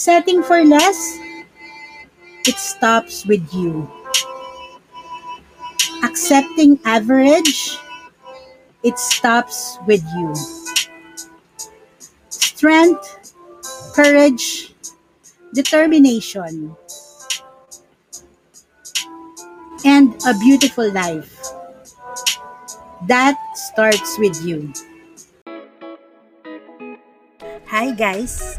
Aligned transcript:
Setting 0.00 0.42
for 0.42 0.64
less, 0.64 0.96
it 2.48 2.56
stops 2.56 3.26
with 3.26 3.44
you. 3.52 3.84
Accepting 6.02 6.80
average, 6.86 7.76
it 8.82 8.98
stops 8.98 9.76
with 9.86 10.00
you. 10.16 10.32
Strength, 12.30 13.36
courage, 13.92 14.72
determination, 15.52 16.74
and 19.84 20.16
a 20.24 20.32
beautiful 20.40 20.90
life. 20.96 21.28
That 23.04 23.36
starts 23.52 24.16
with 24.18 24.40
you. 24.48 24.72
Hi 27.68 27.92
guys, 27.92 28.58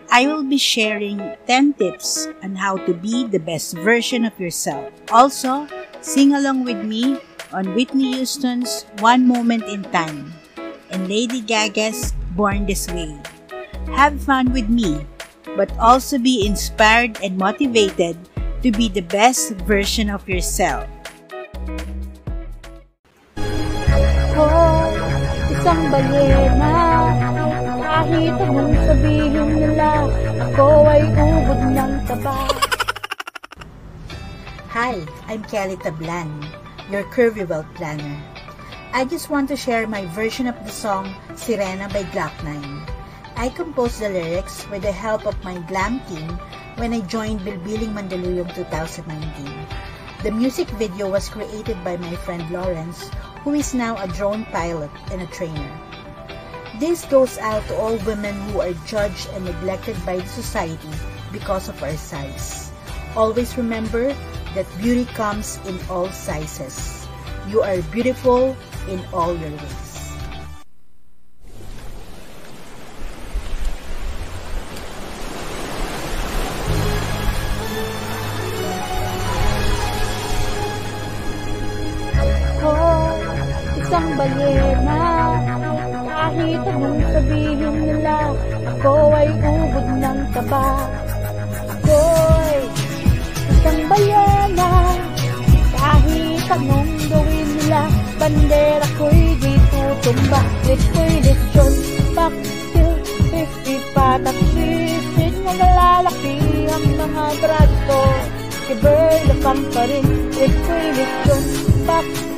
I 0.11 0.27
will 0.27 0.43
be 0.43 0.59
sharing 0.59 1.23
10 1.47 1.79
tips 1.79 2.27
on 2.43 2.59
how 2.59 2.75
to 2.83 2.91
be 2.91 3.23
the 3.23 3.39
best 3.39 3.79
version 3.79 4.27
of 4.27 4.35
yourself. 4.35 4.91
Also, 5.07 5.71
sing 6.03 6.35
along 6.35 6.67
with 6.67 6.83
me 6.83 7.15
on 7.55 7.71
Whitney 7.71 8.19
Houston's 8.19 8.83
One 8.99 9.23
Moment 9.23 9.63
in 9.71 9.87
Time 9.87 10.35
and 10.91 11.07
Lady 11.07 11.39
Gaga's 11.39 12.11
Born 12.35 12.67
This 12.67 12.91
Way. 12.91 13.15
Have 13.95 14.19
fun 14.19 14.51
with 14.51 14.67
me, 14.67 15.07
but 15.55 15.71
also 15.79 16.19
be 16.19 16.43
inspired 16.43 17.15
and 17.23 17.39
motivated 17.39 18.19
to 18.67 18.69
be 18.69 18.91
the 18.91 19.07
best 19.07 19.55
version 19.63 20.11
of 20.11 20.27
yourself. 20.27 20.91
Ako, 24.35 24.47
isang 25.55 25.87
balyena 25.87 27.40
Kahit 28.01 28.33
anong 28.33 28.73
sabihin 28.81 29.61
nila 29.61 30.09
Ako 30.49 30.89
ay 30.89 31.05
ubod 31.05 31.61
ng 31.69 31.93
taba 32.09 32.49
Hi, 34.73 35.05
I'm 35.29 35.45
Kelly 35.45 35.77
Tablan, 35.77 36.33
your 36.89 37.05
Curvy 37.13 37.45
Wealth 37.45 37.69
Planner. 37.77 38.17
I 38.89 39.05
just 39.05 39.29
want 39.29 39.53
to 39.53 39.57
share 39.59 39.85
my 39.85 40.09
version 40.17 40.49
of 40.49 40.57
the 40.65 40.73
song 40.73 41.13
Sirena 41.37 41.93
by 41.93 42.01
Glock9. 42.09 42.49
I 43.37 43.53
composed 43.53 44.01
the 44.01 44.09
lyrics 44.09 44.65
with 44.73 44.81
the 44.81 44.89
help 44.89 45.29
of 45.29 45.37
my 45.45 45.61
glam 45.69 46.01
team 46.09 46.41
when 46.81 46.97
I 46.97 47.05
joined 47.05 47.45
Bilbiling 47.45 47.93
Mandaluyong 47.93 48.49
2019. 48.57 49.13
The 50.25 50.33
music 50.33 50.73
video 50.81 51.05
was 51.05 51.29
created 51.29 51.77
by 51.85 52.01
my 52.01 52.17
friend 52.25 52.49
Lawrence, 52.49 53.13
who 53.45 53.53
is 53.53 53.77
now 53.77 53.93
a 54.01 54.09
drone 54.09 54.49
pilot 54.49 54.89
and 55.13 55.21
a 55.21 55.29
trainer. 55.29 55.90
This 56.81 57.05
goes 57.05 57.37
out 57.37 57.61
to 57.69 57.77
all 57.77 57.93
women 58.09 58.33
who 58.49 58.65
are 58.65 58.73
judged 58.89 59.29
and 59.37 59.45
neglected 59.45 59.93
by 60.03 60.17
the 60.17 60.25
society 60.25 60.89
because 61.31 61.69
of 61.69 61.77
our 61.83 61.93
size. 61.93 62.73
Always 63.15 63.55
remember 63.55 64.17
that 64.57 64.65
beauty 64.81 65.05
comes 65.13 65.61
in 65.69 65.77
all 65.93 66.09
sizes. 66.09 67.05
You 67.45 67.61
are 67.61 67.85
beautiful 67.93 68.57
in 68.89 68.97
all 69.13 69.37
your 69.37 69.53
ways. 69.53 69.90
Kahit 86.41 86.65
anong 86.73 87.05
sabihin 87.05 87.73
nila 87.85 88.33
Ako 88.65 89.13
ay 89.13 89.29
ubod 89.29 89.87
ng 90.01 90.19
taba. 90.33 90.89
Ako'y 91.69 92.57
isang 93.53 93.81
balyena 93.85 94.71
Kahit 95.77 96.49
anong 96.49 96.89
gawin 97.13 97.45
nila 97.61 97.83
Bandera 98.17 98.87
ko'y 98.97 99.37
di 99.37 99.53
tutumba. 99.69 100.41
Liko'y 100.65 101.13
lechon 101.29 101.73
Baktil, 102.17 102.89
crispy 103.05 103.75
patat 103.93 104.37
Sisig 104.57 105.35
na 105.45 105.53
nalalaki 105.61 106.35
ang 106.73 106.85
mga 106.97 107.25
braso 107.37 108.01
Kiberlakan 108.65 109.59
pa 109.69 109.81
rin 109.85 110.09
Liko'y 110.33 110.85
lechon 110.89 111.43
Baktil, 111.85 112.30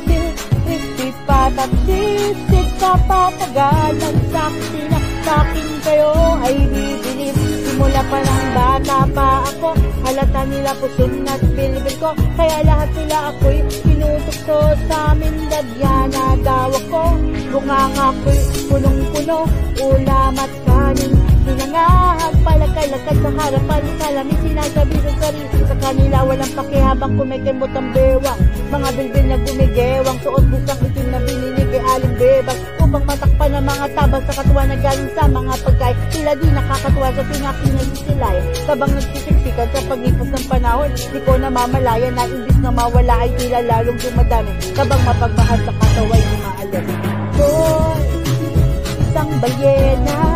crispy 1.33 1.53
patat 1.57 1.71
Sisig 1.85 2.69
sa 2.77 2.91
papagalan 3.09 4.16
Sa 4.29 4.44
kusina 4.53 4.99
Sa 5.25 5.33
akin 5.41 5.69
kayo 5.83 6.13
ay 6.45 6.55
bibilib 6.69 7.35
Simula 7.66 8.01
pa 8.05 8.17
ng 8.21 8.47
bata 8.53 8.99
pa 9.09 9.29
ako 9.49 9.69
Halata 10.03 10.41
nila 10.45 10.75
puson 10.77 11.25
at 11.25 11.41
bilbil 11.55 11.95
ko. 11.97 12.11
Kaya 12.35 12.59
lahat 12.67 12.89
sila 12.91 13.33
ako'y 13.33 13.59
tinutukso 13.81 14.59
Sa 14.85 15.16
amin. 15.16 15.33
Dadyana 15.47 16.38
daw 16.44 16.69
ako. 16.69 17.03
Bunganga 17.55 18.07
ko'y 18.21 18.39
punong-puno. 18.67 19.39
Ulam 19.79 20.35
at 20.38 20.53
kanin 20.67 21.22
Sinangahag 21.43 22.35
palagkalakad 22.43 23.17
sa 23.19 23.29
harapan 23.35 23.81
Salamin 23.99 24.39
sinasabi 24.39 24.95
sa 25.03 25.11
sarili. 25.19 25.59
Sa 25.63 25.75
kanila 25.79 26.17
walang 26.23 26.53
pakihabang 26.55 27.13
kumikimot 27.19 27.73
ang 27.75 27.89
bewang 27.91 28.41
Mga 28.71 28.89
bilbil 28.95 29.25
na 29.27 29.37
gumigewang 29.43 30.17
Suot 30.23 30.45
busang 30.47 30.81
itim 30.87 31.07
na 31.11 31.19
bininig 31.23 31.71
ay 31.75 31.83
aling 31.95 32.15
bebang 32.15 32.59
Upang 32.79 33.05
matakpan 33.09 33.51
ang 33.57 33.65
mga 33.67 33.87
tabang 33.97 34.23
sa 34.23 34.33
katuwa 34.39 34.63
na 34.69 34.77
galing 34.77 35.11
sa 35.17 35.23
mga 35.25 35.53
pagkain. 35.65 35.97
Sila 36.13 36.31
di 36.37 36.47
nakakatuwa 36.53 37.09
sa 37.09 37.23
pinakingay 37.25 37.87
silay. 38.05 38.37
Tabang 38.69 38.93
nagsisiksikan 38.93 39.67
sa 39.73 39.79
paglipas 39.89 40.29
ng 40.29 40.45
panahon 40.45 40.91
Di 40.93 41.19
ko 41.25 41.31
namamalaya 41.35 42.09
na 42.13 42.23
imbis 42.29 42.57
na 42.61 42.69
mawala 42.69 43.15
ay 43.25 43.31
tila 43.35 43.59
lalong 43.65 43.97
dumadami. 43.97 44.51
Tabang 44.77 45.01
mapagmahal 45.09 45.59
sa 45.65 45.73
kataway 45.73 46.21
ni 46.21 46.37
maalim 46.39 46.85
isang 49.13 49.29
balyena 49.37 50.32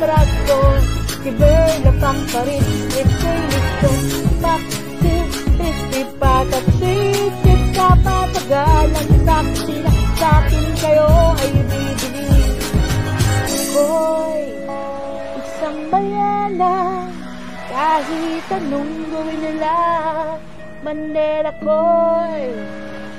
mga 0.00 0.08
braso 0.08 0.60
Kiberlapang 1.20 2.20
pa 2.32 2.40
rin 2.48 2.64
Crispy 2.88 3.36
lechon 3.52 4.00
Bakit 4.40 5.28
crispy 5.60 6.00
patat 6.16 6.64
Sisig 6.80 7.62
sa 7.76 7.92
papagalan 8.00 9.08
Sa 9.28 9.36
kusina 9.44 9.92
Sa 10.16 10.30
akin 10.40 10.66
kayo 10.80 11.08
ay 11.36 11.52
bibili 11.68 12.32
Ako'y 13.44 14.44
isang 15.44 15.80
bayana 15.92 16.76
Kahit 17.68 18.48
anong 18.56 18.92
gawin 19.12 19.38
nila 19.44 19.76
Bandera 20.80 21.52
ko'y 21.60 22.48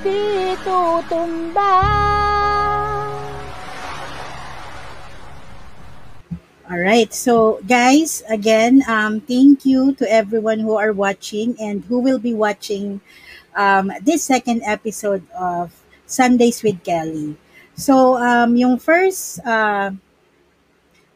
di 0.02 0.50
tutumba 0.66 1.78
All 6.72 6.80
right. 6.80 7.12
So, 7.12 7.60
guys, 7.68 8.24
again, 8.32 8.80
um, 8.88 9.20
thank 9.20 9.68
you 9.68 9.92
to 10.00 10.08
everyone 10.08 10.56
who 10.56 10.72
are 10.80 10.96
watching 10.96 11.52
and 11.60 11.84
who 11.84 12.00
will 12.00 12.16
be 12.18 12.32
watching 12.32 13.02
um, 13.54 13.92
this 14.00 14.24
second 14.24 14.62
episode 14.64 15.20
of 15.36 15.68
Sundays 16.06 16.62
with 16.62 16.80
Kelly. 16.82 17.36
So, 17.76 18.16
um, 18.16 18.56
yung 18.56 18.78
first 18.80 19.44
uh, 19.44 19.92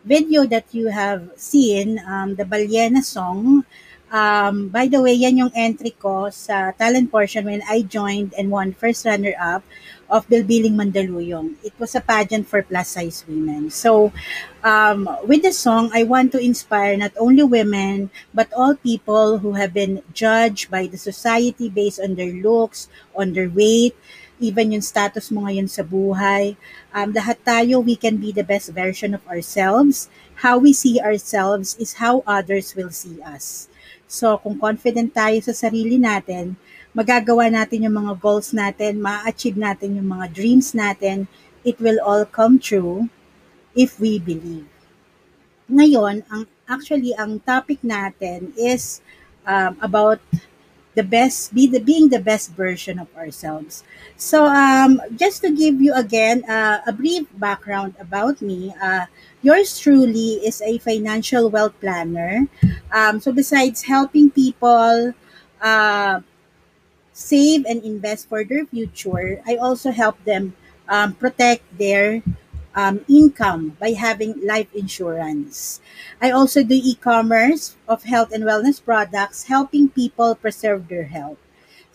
video 0.05 0.44
that 0.44 0.69
you 0.76 0.93
have 0.93 1.32
seen, 1.41 2.05
um, 2.05 2.37
the 2.37 2.44
Balyena 2.44 3.00
song, 3.00 3.64
Um, 4.06 4.69
by 4.69 4.87
the 4.87 5.03
way, 5.03 5.14
yan 5.14 5.37
yung 5.37 5.53
entry 5.55 5.91
ko 5.91 6.31
sa 6.31 6.70
talent 6.79 7.11
portion 7.11 7.47
when 7.47 7.62
I 7.67 7.82
joined 7.82 8.38
and 8.38 8.55
won 8.55 8.70
first 8.70 9.03
runner-up 9.03 9.67
of 10.06 10.31
Bilbiling 10.31 10.79
Mandaluyong. 10.79 11.58
It 11.67 11.75
was 11.79 11.99
a 11.99 12.00
pageant 12.00 12.47
for 12.47 12.62
plus-size 12.62 13.26
women. 13.26 13.70
So, 13.70 14.14
um, 14.62 15.11
with 15.26 15.43
the 15.43 15.50
song, 15.50 15.91
I 15.93 16.06
want 16.06 16.31
to 16.32 16.38
inspire 16.38 16.97
not 16.97 17.19
only 17.19 17.43
women, 17.43 18.11
but 18.32 18.47
all 18.55 18.79
people 18.79 19.43
who 19.43 19.58
have 19.58 19.75
been 19.75 20.03
judged 20.14 20.70
by 20.70 20.87
the 20.87 20.99
society 20.99 21.69
based 21.69 21.99
on 21.99 22.14
their 22.14 22.31
looks, 22.31 22.87
on 23.19 23.35
their 23.35 23.50
weight, 23.50 23.99
even 24.38 24.70
yung 24.70 24.87
status 24.87 25.32
mo 25.32 25.50
ngayon 25.50 25.67
sa 25.67 25.82
buhay. 25.82 26.55
Um, 26.94 27.11
lahat 27.11 27.43
tayo, 27.43 27.82
we 27.82 27.97
can 27.97 28.23
be 28.23 28.31
the 28.31 28.47
best 28.47 28.70
version 28.70 29.19
of 29.19 29.26
ourselves. 29.26 30.09
How 30.47 30.62
we 30.62 30.73
see 30.73 31.00
ourselves 31.00 31.75
is 31.81 31.99
how 31.99 32.23
others 32.23 32.76
will 32.76 32.93
see 32.93 33.19
us. 33.25 33.67
So, 34.06 34.38
kung 34.38 34.58
confident 34.58 35.11
tayo 35.11 35.38
sa 35.43 35.53
sarili 35.53 35.99
natin, 35.99 36.55
magagawa 36.94 37.50
natin 37.50 37.91
yung 37.91 37.99
mga 38.06 38.14
goals 38.23 38.55
natin, 38.55 39.03
ma-achieve 39.03 39.58
natin 39.58 39.99
yung 39.99 40.08
mga 40.08 40.32
dreams 40.32 40.73
natin, 40.73 41.26
it 41.67 41.76
will 41.82 41.99
all 42.00 42.23
come 42.25 42.56
true 42.62 43.11
if 43.75 43.99
we 43.99 44.23
believe. 44.23 44.70
Ngayon, 45.67 46.23
ang 46.31 46.47
actually 46.70 47.14
ang 47.19 47.43
topic 47.43 47.82
natin 47.82 48.55
is 48.55 49.03
um, 49.47 49.75
about 49.82 50.23
the 50.97 51.05
best 51.05 51.52
be 51.52 51.69
the 51.69 51.79
being 51.79 52.09
the 52.09 52.19
best 52.19 52.56
version 52.56 52.99
of 52.99 53.06
ourselves. 53.14 53.85
So 54.17 54.49
um 54.49 54.99
just 55.14 55.44
to 55.44 55.52
give 55.52 55.79
you 55.79 55.93
again 55.93 56.43
uh, 56.49 56.81
a 56.88 56.93
brief 56.93 57.29
background 57.37 57.94
about 58.00 58.41
me, 58.41 58.73
uh, 58.81 59.05
yours 59.47 59.79
truly 59.79 60.43
is 60.43 60.59
a 60.63 60.79
financial 60.79 61.45
wealth 61.55 61.77
planner. 61.81 62.47
Um, 62.91 63.21
so 63.21 63.31
besides 63.33 63.85
helping 63.87 64.31
people 64.31 65.15
uh, 65.63 66.21
save 67.13 67.65
and 67.67 67.83
invest 67.85 68.29
for 68.29 68.45
their 68.45 68.67
future, 68.67 69.43
I 69.47 69.57
also 69.57 69.91
help 69.91 70.17
them 70.25 70.55
um, 70.89 71.15
protect 71.15 71.65
their 71.79 72.23
um, 72.75 73.05
income 73.09 73.77
by 73.81 73.93
having 73.93 74.35
life 74.45 74.69
insurance. 74.75 75.81
I 76.21 76.31
also 76.31 76.63
do 76.63 76.75
e-commerce 76.77 77.77
of 77.89 78.05
health 78.05 78.33
and 78.33 78.45
wellness 78.45 78.83
products, 78.83 79.45
helping 79.45 79.89
people 79.91 80.35
preserve 80.35 80.89
their 80.89 81.05
health. 81.09 81.39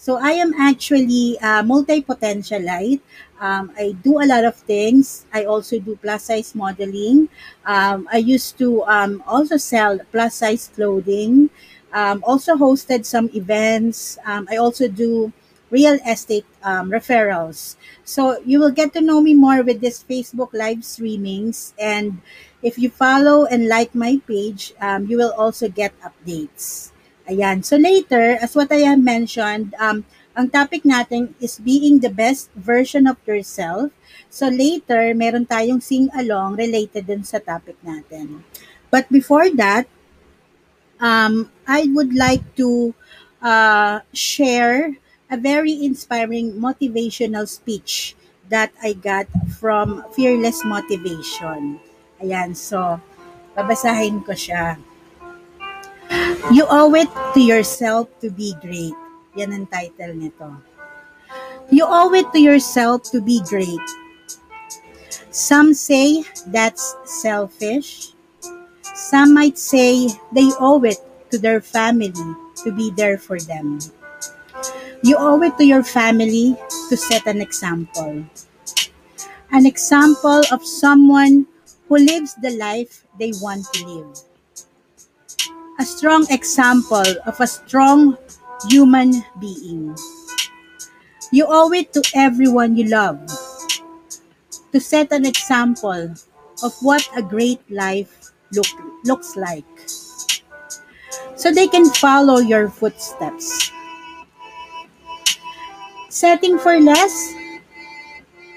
So 0.02 0.18
I 0.18 0.34
am 0.42 0.58
actually 0.58 1.38
a 1.46 1.62
multi-potentialite. 1.62 3.02
Um, 3.40 3.70
I 3.78 3.94
do 4.02 4.18
a 4.18 4.26
lot 4.26 4.46
of 4.46 4.56
things. 4.56 5.28
I 5.32 5.46
also 5.46 5.78
do 5.78 5.94
plus 5.94 6.24
size 6.24 6.56
modeling. 6.56 7.30
Um, 7.70 8.10
I 8.12 8.18
used 8.18 8.58
to 8.58 8.82
um, 8.90 9.22
also 9.28 9.58
sell 9.58 10.00
plus 10.12 10.42
size 10.42 10.74
clothing. 10.74 11.52
Um, 11.94 12.26
also 12.26 12.56
hosted 12.56 13.06
some 13.06 13.30
events. 13.36 14.18
Um, 14.26 14.50
I 14.50 14.58
also 14.58 14.88
do 14.88 15.32
real 15.70 16.02
estate 16.02 16.50
um, 16.64 16.90
referrals. 16.90 17.76
So 18.04 18.42
you 18.42 18.58
will 18.58 18.74
get 18.74 18.94
to 18.94 19.02
know 19.02 19.22
me 19.22 19.36
more 19.36 19.62
with 19.62 19.82
this 19.82 20.04
Facebook 20.04 20.50
live 20.52 20.82
streamings. 20.82 21.74
And 21.78 22.26
if 22.64 22.80
you 22.80 22.90
follow 22.90 23.46
and 23.46 23.68
like 23.68 23.94
my 23.94 24.20
page, 24.26 24.74
you 25.06 25.18
will 25.22 25.34
also 25.38 25.70
get 25.70 25.94
updates. 26.02 26.91
Ayan. 27.32 27.64
So 27.64 27.80
later, 27.80 28.36
as 28.44 28.56
what 28.60 28.72
I 28.76 28.84
have 28.92 29.00
mentioned, 29.00 29.72
um, 29.80 30.04
ang 30.36 30.52
topic 30.52 30.84
natin 30.84 31.32
is 31.40 31.64
being 31.64 32.04
the 32.04 32.12
best 32.12 32.52
version 32.60 33.08
of 33.08 33.16
yourself. 33.24 33.96
So 34.28 34.52
later, 34.52 35.16
meron 35.16 35.48
tayong 35.48 35.80
sing-along 35.80 36.60
related 36.60 37.08
din 37.08 37.24
sa 37.24 37.40
topic 37.40 37.80
natin. 37.88 38.44
But 38.92 39.08
before 39.08 39.48
that, 39.56 39.88
um, 41.00 41.48
I 41.68 41.88
would 41.96 42.12
like 42.16 42.44
to 42.60 42.94
uh, 43.42 44.04
share 44.12 45.00
a 45.32 45.38
very 45.40 45.72
inspiring 45.72 46.60
motivational 46.60 47.48
speech 47.48 48.16
that 48.52 48.76
I 48.84 48.92
got 48.94 49.32
from 49.56 50.04
Fearless 50.12 50.68
Motivation. 50.68 51.80
Ayan, 52.20 52.52
so 52.60 53.00
babasahin 53.56 54.20
ko 54.28 54.36
siya. 54.36 54.91
You 56.52 56.68
owe 56.68 56.92
it 56.96 57.08
to 57.34 57.40
yourself 57.40 58.12
to 58.20 58.30
be 58.30 58.52
great. 58.60 58.92
Yan 59.40 59.56
ang 59.56 59.68
title 59.72 60.12
nito. 60.12 60.52
You 61.72 61.88
owe 61.88 62.12
it 62.12 62.28
to 62.36 62.40
yourself 62.44 63.08
to 63.16 63.24
be 63.24 63.40
great. 63.48 63.80
Some 65.32 65.72
say 65.72 66.28
that's 66.52 66.84
selfish. 67.08 68.12
Some 68.84 69.32
might 69.32 69.56
say 69.56 70.12
they 70.36 70.52
owe 70.60 70.84
it 70.84 71.00
to 71.32 71.40
their 71.40 71.64
family 71.64 72.12
to 72.12 72.70
be 72.76 72.92
there 72.92 73.16
for 73.16 73.40
them. 73.40 73.80
You 75.08 75.16
owe 75.16 75.40
it 75.48 75.56
to 75.56 75.64
your 75.64 75.88
family 75.88 76.60
to 76.92 76.96
set 77.00 77.24
an 77.24 77.40
example. 77.40 78.28
An 79.56 79.64
example 79.64 80.44
of 80.52 80.60
someone 80.68 81.48
who 81.88 81.96
lives 82.04 82.36
the 82.44 82.52
life 82.60 83.08
they 83.16 83.32
want 83.40 83.64
to 83.72 83.88
live 83.88 84.31
a 85.82 85.84
strong 85.84 86.30
example 86.30 87.10
of 87.26 87.34
a 87.42 87.48
strong 87.48 88.16
human 88.70 89.26
being. 89.42 89.98
You 91.34 91.48
owe 91.50 91.74
it 91.74 91.92
to 91.94 92.06
everyone 92.14 92.78
you 92.78 92.86
love 92.86 93.18
to 94.72 94.80
set 94.80 95.12
an 95.12 95.26
example 95.26 96.14
of 96.62 96.74
what 96.86 97.02
a 97.18 97.24
great 97.24 97.66
life 97.72 98.30
look, 98.54 98.70
looks 99.06 99.36
like 99.36 99.66
so 101.34 101.50
they 101.50 101.66
can 101.66 101.90
follow 101.98 102.38
your 102.38 102.70
footsteps. 102.70 103.72
Setting 106.10 106.60
for 106.60 106.78
less, 106.80 107.16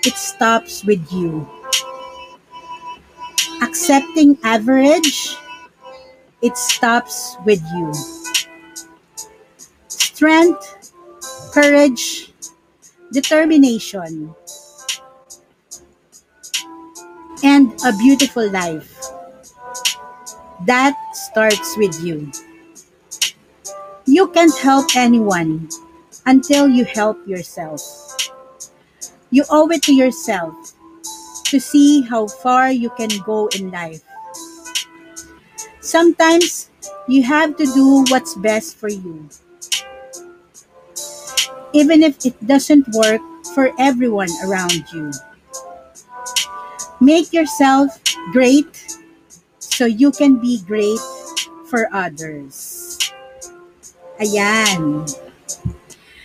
it 0.04 0.12
stops 0.12 0.84
with 0.84 1.00
you. 1.10 1.48
Accepting 3.62 4.36
average, 4.44 5.38
it 6.44 6.56
stops 6.58 7.36
with 7.46 7.62
you. 7.74 7.92
Strength, 9.88 10.92
courage, 11.52 12.32
determination, 13.12 14.34
and 17.44 17.72
a 17.84 17.92
beautiful 17.98 18.50
life. 18.50 19.00
That 20.66 20.96
starts 21.14 21.76
with 21.76 22.02
you. 22.02 22.32
You 24.06 24.28
can't 24.28 24.56
help 24.58 24.96
anyone 24.96 25.68
until 26.26 26.68
you 26.68 26.84
help 26.84 27.18
yourself. 27.26 27.82
You 29.30 29.44
owe 29.50 29.70
it 29.70 29.82
to 29.84 29.94
yourself 29.94 30.54
to 31.46 31.60
see 31.60 32.02
how 32.02 32.28
far 32.28 32.70
you 32.72 32.90
can 32.90 33.10
go 33.24 33.48
in 33.56 33.70
life. 33.70 34.02
Sometimes 35.84 36.72
you 37.06 37.22
have 37.28 37.60
to 37.60 37.68
do 37.68 38.08
what's 38.08 38.32
best 38.40 38.80
for 38.80 38.88
you. 38.88 39.28
Even 41.76 42.02
if 42.02 42.24
it 42.24 42.32
doesn't 42.40 42.88
work 42.96 43.20
for 43.52 43.68
everyone 43.78 44.32
around 44.48 44.80
you. 44.96 45.12
Make 47.04 47.36
yourself 47.36 48.00
great 48.32 48.96
so 49.60 49.84
you 49.84 50.10
can 50.10 50.40
be 50.40 50.64
great 50.64 50.98
for 51.68 51.92
others. 51.92 52.96
Ayan. 54.16 55.04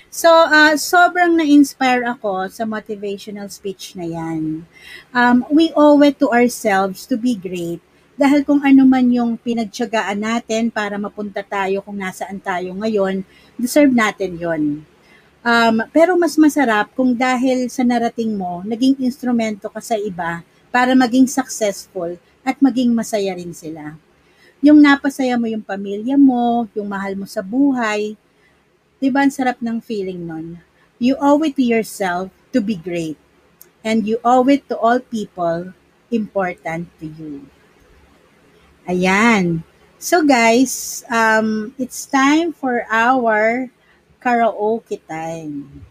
So, 0.08 0.32
uh, 0.32 0.80
sobrang 0.80 1.36
na-inspire 1.36 2.08
ako 2.08 2.48
sa 2.48 2.63
motivational 2.63 3.51
speech 3.51 4.00
na 4.00 4.08
yan. 4.08 4.63
Um, 5.12 5.44
we 5.51 5.75
owe 5.75 6.00
it 6.00 6.16
to 6.24 6.32
ourselves 6.32 7.04
to 7.12 7.20
be 7.20 7.36
great 7.36 7.84
dahil 8.20 8.44
kung 8.44 8.60
ano 8.60 8.84
man 8.84 9.08
yung 9.08 9.40
pinagtyagaan 9.40 10.20
natin 10.20 10.68
para 10.68 11.00
mapunta 11.00 11.40
tayo 11.40 11.80
kung 11.80 11.96
nasaan 11.96 12.36
tayo 12.44 12.76
ngayon, 12.76 13.24
deserve 13.56 13.96
natin 13.96 14.36
yon. 14.36 14.84
Um, 15.40 15.76
pero 15.96 16.20
mas 16.20 16.36
masarap 16.36 16.92
kung 17.00 17.16
dahil 17.16 17.72
sa 17.72 17.88
narating 17.88 18.36
mo, 18.36 18.60
naging 18.68 19.00
instrumento 19.08 19.72
ka 19.72 19.80
sa 19.80 19.96
iba 19.96 20.44
para 20.68 20.92
maging 20.92 21.32
successful 21.32 22.20
at 22.44 22.60
maging 22.60 22.92
masaya 22.92 23.32
rin 23.40 23.56
sila. 23.56 23.96
Yung 24.60 24.84
napasaya 24.84 25.40
mo 25.40 25.48
yung 25.48 25.64
pamilya 25.64 26.20
mo, 26.20 26.68
yung 26.76 26.92
mahal 26.92 27.16
mo 27.16 27.24
sa 27.24 27.40
buhay, 27.40 28.20
di 29.00 29.08
ba 29.08 29.24
ang 29.24 29.32
sarap 29.32 29.64
ng 29.64 29.80
feeling 29.80 30.28
nun? 30.28 30.60
You 31.00 31.16
owe 31.24 31.40
it 31.48 31.56
to 31.56 31.64
yourself 31.64 32.28
to 32.52 32.60
be 32.60 32.76
great. 32.76 33.16
And 33.80 34.04
you 34.04 34.20
owe 34.28 34.44
it 34.52 34.68
to 34.68 34.76
all 34.76 35.00
people 35.00 35.72
important 36.12 36.92
to 37.00 37.08
you. 37.08 37.48
Ayan. 38.89 39.62
So 40.01 40.25
guys, 40.25 41.05
um, 41.13 41.77
it's 41.77 42.10
time 42.10 42.58
for 42.58 42.89
our 42.89 43.69
karaoke 44.17 44.98
time. 45.05 45.86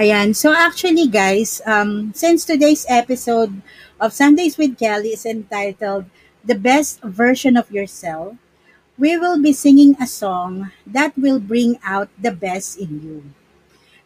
Ayan. 0.00 0.32
So 0.32 0.56
actually 0.56 1.12
guys, 1.12 1.60
um, 1.68 2.16
since 2.16 2.48
today's 2.48 2.88
episode 2.88 3.52
of 4.00 4.16
Sundays 4.16 4.56
with 4.56 4.80
Kelly 4.80 5.12
is 5.12 5.28
entitled 5.28 6.08
The 6.40 6.56
Best 6.56 7.04
Version 7.04 7.60
of 7.60 7.68
Yourself, 7.68 8.40
we 8.96 9.20
will 9.20 9.36
be 9.36 9.52
singing 9.52 9.92
a 10.00 10.08
song 10.08 10.72
that 10.88 11.12
will 11.20 11.38
bring 11.38 11.76
out 11.84 12.08
the 12.16 12.32
best 12.32 12.80
in 12.80 13.04
you. 13.04 13.18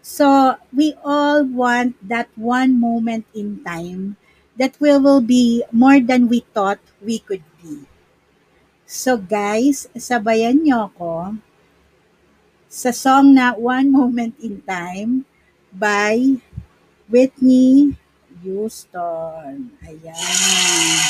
So 0.03 0.59
we 0.75 0.99
all 1.07 1.47
want 1.47 1.95
that 2.03 2.27
one 2.35 2.75
moment 2.75 3.31
in 3.39 3.63
time 3.63 4.19
that 4.59 4.75
we 4.83 4.91
will 4.99 5.23
be 5.23 5.63
more 5.71 6.03
than 6.03 6.27
we 6.27 6.43
thought 6.51 6.83
we 6.99 7.23
could 7.23 7.47
be. 7.63 7.87
So 8.87 9.19
guys, 9.19 9.91
sabayan 9.99 10.63
niyo 10.63 10.87
ako 10.87 11.35
sa 12.71 12.95
song 12.95 13.35
na 13.35 13.51
One 13.59 13.91
Moment 13.91 14.39
in 14.39 14.63
Time 14.63 15.27
by 15.75 16.39
Whitney 17.11 17.99
Houston. 18.47 19.75
Ayan. 19.83 21.03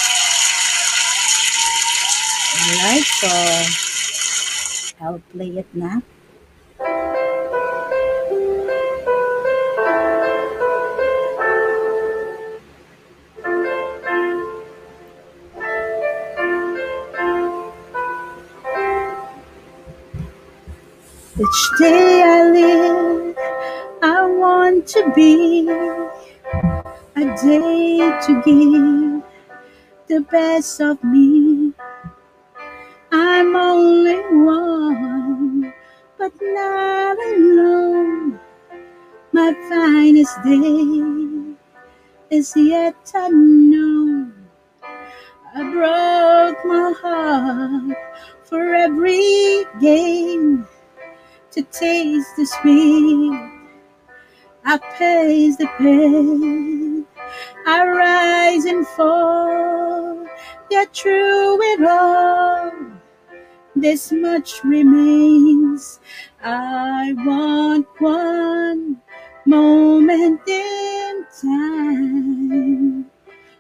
Alright, 2.57 3.09
so 3.21 3.29
I'll 4.97 5.21
play 5.29 5.61
it 5.61 5.69
na. 5.77 6.01
Each 21.39 21.71
day 21.79 22.23
I 22.25 22.51
live, 22.51 23.37
I 24.03 24.27
want 24.27 24.87
to 24.89 25.13
be 25.15 25.69
a 27.15 27.25
day 27.43 27.99
to 28.27 28.43
give 28.43 29.23
the 30.09 30.21
best 30.31 30.81
of 30.81 31.05
me. 31.05 31.75
I'm 33.13 33.55
only 33.55 34.17
one, 34.47 35.75
but 36.17 36.33
not 36.41 37.19
alone. 37.19 38.41
My 39.33 39.53
finest 39.69 40.43
day 40.43 41.57
is 42.31 42.55
yet 42.57 42.97
unknown. 43.15 43.66
Taste 51.79 52.37
the 52.37 52.47
sweet. 52.47 53.53
I 54.65 54.79
pays 54.99 55.57
the 55.57 55.69
pain. 55.79 57.07
I 57.67 57.87
rise 57.87 58.65
and 58.65 58.87
fall, 58.87 60.27
yet 60.71 60.97
through 60.97 61.61
it 61.73 61.85
all, 61.85 62.73
this 63.75 64.13
much 64.13 64.63
remains. 64.65 66.01
I 66.43 67.13
want 67.19 67.87
one 67.99 69.03
moment 69.45 70.41
in 70.49 71.27
time 71.43 73.11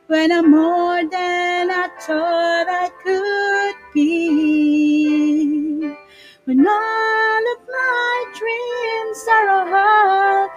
when 0.06 0.32
I'm 0.32 0.50
more 0.50 1.04
than 1.04 1.70
I 1.70 1.88
thought 2.00 2.66
I 2.68 2.88
could 3.02 3.76
be. 3.92 5.92
When 6.44 6.66
all 6.66 7.25
dreams 9.16 9.28
are 9.28 9.48
a 9.48 10.48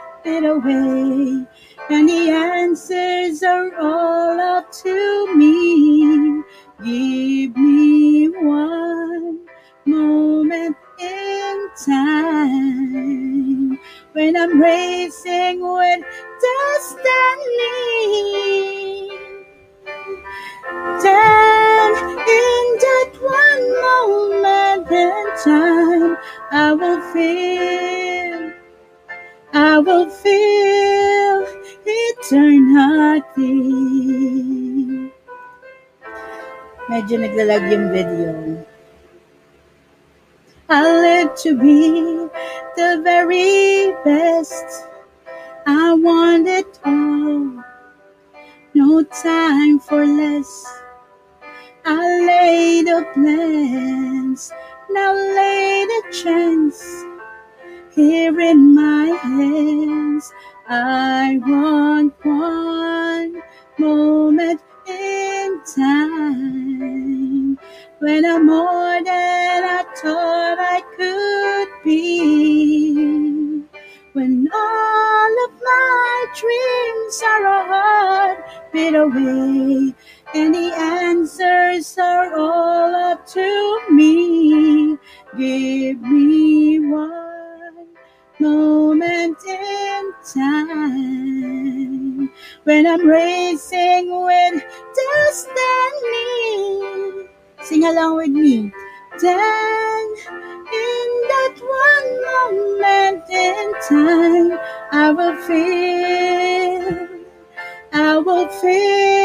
away, 0.46 1.46
and 1.90 2.10
the 2.10 2.30
answers 2.30 3.44
are 3.44 3.76
all 3.80 4.40
up 4.40 4.72
to 4.72 5.36
me. 5.36 6.44
Give 6.84 7.58
me 7.58 8.30
one 8.30 9.40
moment 9.86 10.78
in 11.00 11.70
time 11.86 13.80
when 14.14 14.36
I'm 14.38 14.62
racing 14.62 15.62
with 15.62 16.04
destiny. 16.42 17.10
Then, 21.02 21.92
in 22.28 22.66
that 22.84 23.12
one 23.22 23.66
moment 23.82 24.92
in 24.92 25.26
time, 25.44 26.18
I 26.52 26.74
will 26.74 27.00
feel, 27.14 28.54
I 29.54 29.78
will 29.78 30.10
feel 30.10 31.46
eternity. 31.86 33.54
Medyo 36.90 37.16
naglalag 37.22 37.70
yung 37.70 37.94
video. 37.94 38.34
I 40.74 40.82
live 40.82 41.38
to 41.46 41.54
be 41.54 41.94
the 42.74 43.02
very 43.06 43.94
best. 44.02 44.90
I 45.70 45.94
want 45.94 46.50
it 46.50 46.82
all. 46.82 47.62
No 48.74 49.06
time 49.06 49.78
for 49.86 50.02
less. 50.02 50.50
I 51.86 52.02
laid 52.26 52.90
the 52.90 53.06
plans, 53.14 54.19
now 54.92 55.14
lay 55.14 55.86
the 55.86 56.04
chance 56.24 56.84
here 57.96 58.40
in 58.40 58.76
my 58.76 59.08
hands. 59.24 60.32
I 60.68 61.40
want 61.46 62.14
one 62.24 63.42
moment 63.78 64.62
in 64.88 65.62
time 65.76 67.60
when 68.00 68.26
I'm 68.26 68.46
more 68.48 69.04
than 69.04 69.64
I 69.64 69.84
thought 70.02 70.58
I 70.60 70.82
could 70.98 71.70
be. 71.84 73.64
When 74.14 74.50
all 74.54 75.46
of 75.46 75.52
my 75.62 76.26
dreams 76.36 77.24
are 77.24 77.46
a 77.46 77.64
heartbeat 77.72 78.96
away, 78.96 79.94
and 80.36 80.54
the 80.54 80.72
answers 80.76 81.98
are 81.98 82.38
all 82.38 82.96
up 82.96 83.26
to 83.28 83.82
me. 83.92 84.98
Give 85.38 86.02
me 86.02 86.80
one 86.80 87.88
moment 88.40 89.38
in 89.48 90.14
time 90.34 92.30
when 92.64 92.86
I'm 92.86 93.08
racing 93.08 94.12
with 94.24 94.64
destiny. 94.96 96.80
Sing 97.64 97.84
along 97.86 98.18
with 98.18 98.30
me. 98.30 98.72
Then, 99.22 100.16
in 100.30 101.10
that 101.32 101.56
one 101.60 102.22
moment 102.30 103.30
in 103.30 103.74
time, 103.90 104.60
I 104.92 105.12
will 105.12 105.36
feel, 105.48 107.08
I 107.92 108.18
will 108.20 108.48
feel 108.48 109.19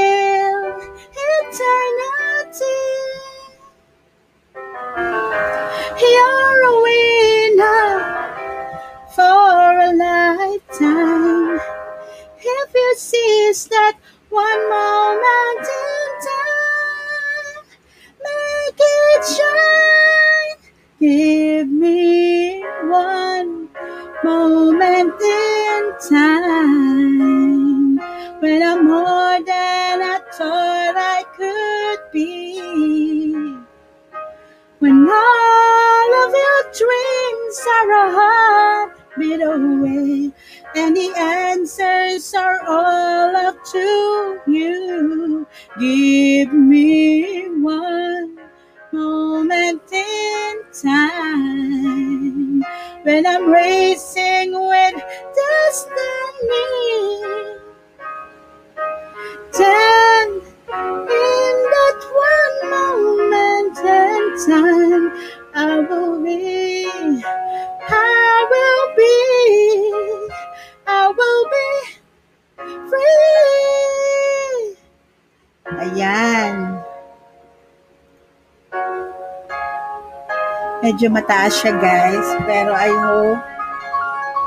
Medyo 80.85 81.09
mataas 81.09 81.65
siya 81.65 81.73
guys, 81.81 82.29
pero 82.45 82.77
I 82.77 82.93
hope 82.93 83.41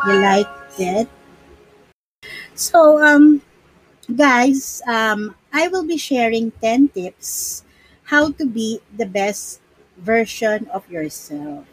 you 0.05 0.15
like 0.21 0.53
it. 0.77 1.09
So, 2.53 3.01
um, 3.01 3.41
guys, 4.05 4.85
um, 4.85 5.33
I 5.49 5.65
will 5.73 5.81
be 5.81 5.97
sharing 5.97 6.53
10 6.61 6.93
tips 6.93 7.65
how 8.05 8.29
to 8.37 8.45
be 8.45 8.85
the 8.93 9.09
best 9.09 9.65
version 9.97 10.69
of 10.69 10.85
yourself. 10.93 11.65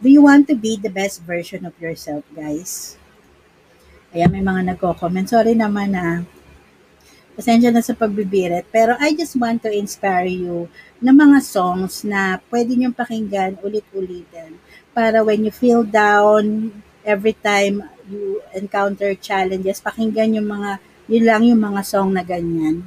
Do 0.00 0.08
you 0.08 0.24
want 0.24 0.48
to 0.48 0.56
be 0.56 0.80
the 0.80 0.88
best 0.88 1.28
version 1.28 1.68
of 1.68 1.76
yourself, 1.76 2.24
guys? 2.32 2.96
Ayan, 4.16 4.32
may 4.32 4.40
mga 4.40 4.72
nagko-comment. 4.72 5.28
Sorry 5.28 5.52
naman 5.52 5.92
na 5.92 6.24
pasensya 7.36 7.68
na 7.68 7.84
sa 7.84 7.92
pagbibirit. 7.92 8.64
Pero 8.72 8.96
I 8.96 9.12
just 9.12 9.36
want 9.36 9.60
to 9.62 9.70
inspire 9.70 10.26
you 10.26 10.72
ng 11.04 11.12
mga 11.12 11.38
songs 11.44 12.02
na 12.02 12.40
pwede 12.48 12.72
niyong 12.72 12.96
pakinggan 12.96 13.60
ulit-ulitin. 13.60 14.56
Para 14.96 15.20
when 15.20 15.44
you 15.44 15.52
feel 15.52 15.84
down, 15.84 16.72
every 17.04 17.36
time 17.36 17.84
you 18.08 18.40
encounter 18.56 19.12
challenges, 19.20 19.84
pakinggan 19.84 20.40
yung 20.40 20.48
mga, 20.48 20.80
yun 21.06 21.24
lang 21.28 21.42
yung 21.44 21.60
mga 21.60 21.84
song 21.84 22.16
na 22.16 22.24
ganyan. 22.24 22.80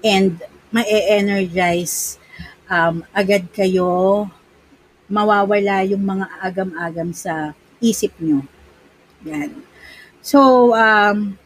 And 0.00 0.40
ma-energize 0.72 2.16
um, 2.70 3.04
agad 3.12 3.50
kayo, 3.52 4.24
mawawala 5.10 5.82
yung 5.84 6.06
mga 6.06 6.26
agam-agam 6.40 7.10
sa 7.10 7.52
isip 7.82 8.14
nyo. 8.22 8.46
Yan. 9.26 9.52
So, 10.22 10.70
um, 10.72 11.36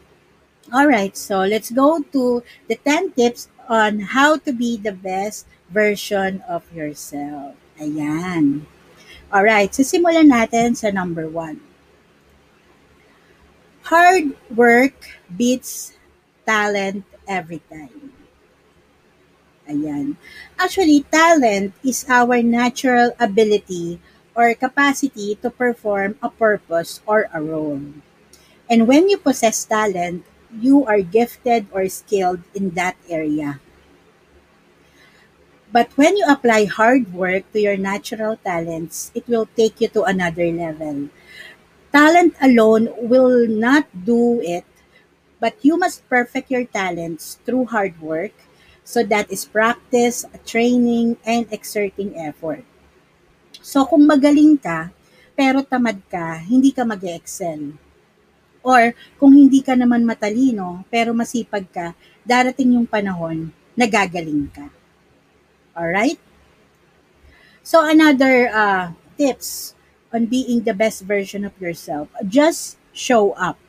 all 0.73 0.87
right. 0.87 1.15
So, 1.17 1.41
let's 1.41 1.71
go 1.71 2.01
to 2.13 2.43
the 2.67 2.75
10 2.75 3.11
tips 3.11 3.47
on 3.69 3.99
how 4.13 4.37
to 4.37 4.53
be 4.53 4.77
the 4.77 4.91
best 4.91 5.45
version 5.69 6.43
of 6.47 6.63
yourself. 6.73 7.55
Ayan. 7.79 8.65
All 9.33 9.43
right. 9.43 9.73
So, 9.73 9.83
simulan 9.83 10.31
natin 10.31 10.77
sa 10.77 10.89
number 10.91 11.27
one. 11.29 11.61
Hard 13.83 14.35
work 14.53 14.95
beats 15.31 15.93
talent 16.45 17.05
every 17.27 17.61
time. 17.71 18.11
Ayan. 19.69 20.17
Actually, 20.57 21.05
talent 21.09 21.73
is 21.83 22.05
our 22.09 22.41
natural 22.41 23.13
ability 23.19 23.99
or 24.35 24.53
capacity 24.53 25.35
to 25.41 25.49
perform 25.49 26.17
a 26.21 26.29
purpose 26.29 27.01
or 27.05 27.29
a 27.33 27.41
role. 27.41 27.81
And 28.69 28.87
when 28.87 29.09
you 29.09 29.17
possess 29.17 29.65
talent, 29.65 30.25
you 30.61 30.85
are 30.85 31.01
gifted 31.01 31.67
or 31.71 31.87
skilled 31.89 32.41
in 32.53 32.71
that 32.71 32.95
area. 33.09 33.59
But 35.71 35.91
when 35.97 36.17
you 36.17 36.25
apply 36.27 36.65
hard 36.65 37.13
work 37.13 37.51
to 37.53 37.59
your 37.59 37.77
natural 37.77 38.37
talents, 38.37 39.11
it 39.13 39.27
will 39.27 39.47
take 39.57 39.81
you 39.81 39.89
to 39.89 40.03
another 40.03 40.47
level. 40.51 41.09
Talent 41.91 42.35
alone 42.41 42.89
will 42.97 43.47
not 43.47 43.87
do 44.05 44.41
it, 44.41 44.65
but 45.39 45.55
you 45.61 45.77
must 45.77 46.07
perfect 46.09 46.51
your 46.51 46.65
talents 46.65 47.39
through 47.45 47.65
hard 47.67 47.99
work 48.01 48.33
So 48.85 49.01
that 49.01 49.33
is 49.33 49.49
practice, 49.49 50.29
training, 50.45 51.17
and 51.25 51.49
exerting 51.49 52.13
effort. 52.21 52.61
So 53.65 53.81
kung 53.89 54.05
magaling 54.05 54.61
ka, 54.61 54.93
pero 55.33 55.65
tamad 55.65 56.05
ka, 56.05 56.37
hindi 56.45 56.69
ka 56.69 56.85
mag 56.85 57.01
excel 57.01 57.73
Or 58.65 58.97
kung 59.21 59.37
hindi 59.37 59.61
ka 59.61 59.77
naman 59.77 60.01
matalino, 60.01 60.81
pero 60.89 61.13
masipag 61.13 61.69
ka, 61.69 61.93
darating 62.25 62.73
yung 62.73 62.89
panahon 62.89 63.53
na 63.77 63.85
gagaling 63.85 64.49
ka. 64.49 64.65
Alright? 65.77 66.17
So 67.61 67.85
another 67.85 68.49
uh, 68.49 68.97
tips 69.21 69.77
on 70.09 70.25
being 70.25 70.65
the 70.65 70.73
best 70.73 71.05
version 71.05 71.45
of 71.45 71.53
yourself, 71.61 72.09
just 72.25 72.81
show 72.89 73.37
up. 73.37 73.61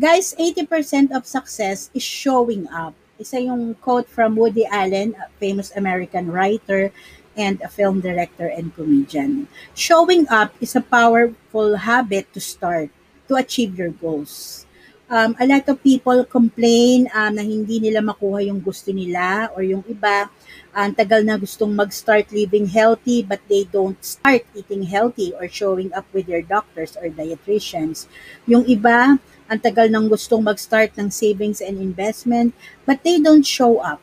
Guys, 0.00 0.32
80% 0.40 1.12
of 1.12 1.28
success 1.28 1.92
is 1.92 2.06
showing 2.06 2.64
up. 2.72 2.96
Isa 3.20 3.44
yung 3.44 3.76
quote 3.84 4.08
from 4.08 4.40
Woody 4.40 4.64
Allen, 4.64 5.12
a 5.20 5.28
famous 5.36 5.68
American 5.76 6.32
writer 6.32 6.88
and 7.36 7.60
a 7.60 7.68
film 7.68 8.00
director 8.00 8.48
and 8.48 8.72
comedian. 8.72 9.48
Showing 9.76 10.24
up 10.32 10.56
is 10.60 10.72
a 10.72 10.80
powerful 10.80 11.76
habit 11.84 12.32
to 12.32 12.40
start 12.40 12.88
to 13.30 13.38
achieve 13.38 13.78
your 13.78 13.94
goals. 13.94 14.66
Um, 15.10 15.34
a 15.42 15.46
lot 15.46 15.66
of 15.66 15.82
people 15.82 16.22
complain 16.22 17.10
um, 17.10 17.34
na 17.34 17.42
hindi 17.42 17.82
nila 17.82 17.98
makuha 17.98 18.46
yung 18.46 18.62
gusto 18.62 18.94
nila 18.94 19.50
or 19.58 19.66
yung 19.66 19.82
iba, 19.90 20.30
ang 20.70 20.94
tagal 20.94 21.26
na 21.26 21.34
gustong 21.34 21.74
mag-start 21.74 22.30
living 22.30 22.70
healthy 22.70 23.26
but 23.26 23.42
they 23.50 23.66
don't 23.66 23.98
start 24.06 24.46
eating 24.54 24.86
healthy 24.86 25.34
or 25.34 25.50
showing 25.50 25.90
up 25.98 26.06
with 26.14 26.30
their 26.30 26.46
doctors 26.46 26.94
or 26.94 27.10
dietitians. 27.10 28.06
Yung 28.46 28.62
iba, 28.70 29.18
ang 29.50 29.58
tagal 29.58 29.90
nang 29.90 30.06
gustong 30.06 30.46
mag-start 30.46 30.94
ng 30.94 31.10
savings 31.10 31.58
and 31.58 31.82
investment, 31.82 32.54
but 32.86 33.02
they 33.02 33.18
don't 33.18 33.42
show 33.42 33.82
up. 33.82 33.98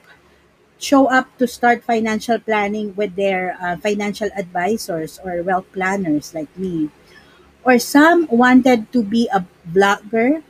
Show 0.76 1.08
up 1.08 1.32
to 1.40 1.48
start 1.48 1.88
financial 1.88 2.36
planning 2.36 2.92
with 3.00 3.16
their 3.16 3.56
uh, 3.64 3.80
financial 3.80 4.28
advisors 4.36 5.24
or 5.24 5.40
wealth 5.40 5.72
planners 5.72 6.36
like 6.36 6.52
me. 6.60 6.92
Or 7.68 7.76
some 7.84 8.32
wanted 8.32 8.88
to 8.96 9.04
be 9.04 9.28
a 9.28 9.44
blogger, 9.68 10.42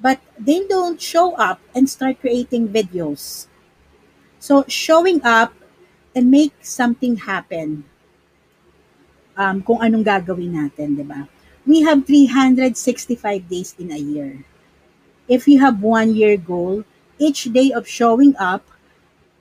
but 0.00 0.18
they 0.40 0.64
don't 0.64 0.96
show 0.96 1.36
up 1.36 1.60
and 1.76 1.84
start 1.84 2.24
creating 2.24 2.72
videos. 2.72 3.46
So 4.40 4.64
showing 4.66 5.20
up 5.20 5.52
and 6.16 6.30
make 6.32 6.56
something 6.64 7.28
happen 7.28 7.84
um, 9.36 9.60
kung 9.60 9.84
anong 9.84 10.08
gagawin 10.08 10.56
natin, 10.56 10.96
di 10.96 11.04
ba? 11.04 11.28
we 11.66 11.80
have 11.80 12.06
365 12.06 13.48
days 13.48 13.74
in 13.78 13.90
a 13.90 13.96
year. 13.96 14.44
If 15.28 15.48
you 15.48 15.60
have 15.60 15.80
one 15.80 16.14
year 16.14 16.36
goal, 16.36 16.84
each 17.18 17.44
day 17.44 17.72
of 17.72 17.88
showing 17.88 18.36
up 18.36 18.64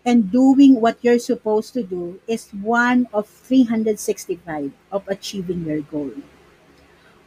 and 0.05 0.31
doing 0.31 0.79
what 0.79 0.97
you're 1.01 1.19
supposed 1.19 1.73
to 1.73 1.83
do 1.83 2.19
is 2.27 2.47
one 2.51 3.07
of 3.13 3.27
365 3.27 4.71
of 4.91 5.07
achieving 5.07 5.65
your 5.65 5.81
goal. 5.81 6.11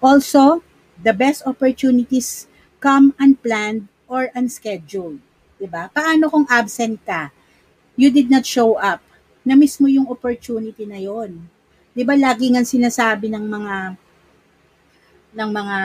Also, 0.01 0.63
the 1.01 1.13
best 1.13 1.45
opportunities 1.45 2.47
come 2.81 3.17
unplanned 3.19 3.89
or 4.07 4.31
unscheduled. 4.37 5.21
Diba? 5.57 5.89
Paano 5.91 6.29
kung 6.29 6.45
absent 6.53 7.01
ka? 7.03 7.33
You 7.97 8.13
did 8.13 8.29
not 8.29 8.45
show 8.45 8.77
up. 8.77 9.01
Na-miss 9.41 9.81
mo 9.81 9.89
yung 9.89 10.07
opportunity 10.11 10.85
na 10.85 11.01
yon. 11.01 11.49
Diba 11.97 12.13
lagi 12.13 12.53
nga 12.53 12.61
sinasabi 12.61 13.33
ng 13.33 13.45
mga 13.49 13.77
ng 15.37 15.51
mga 15.53 15.79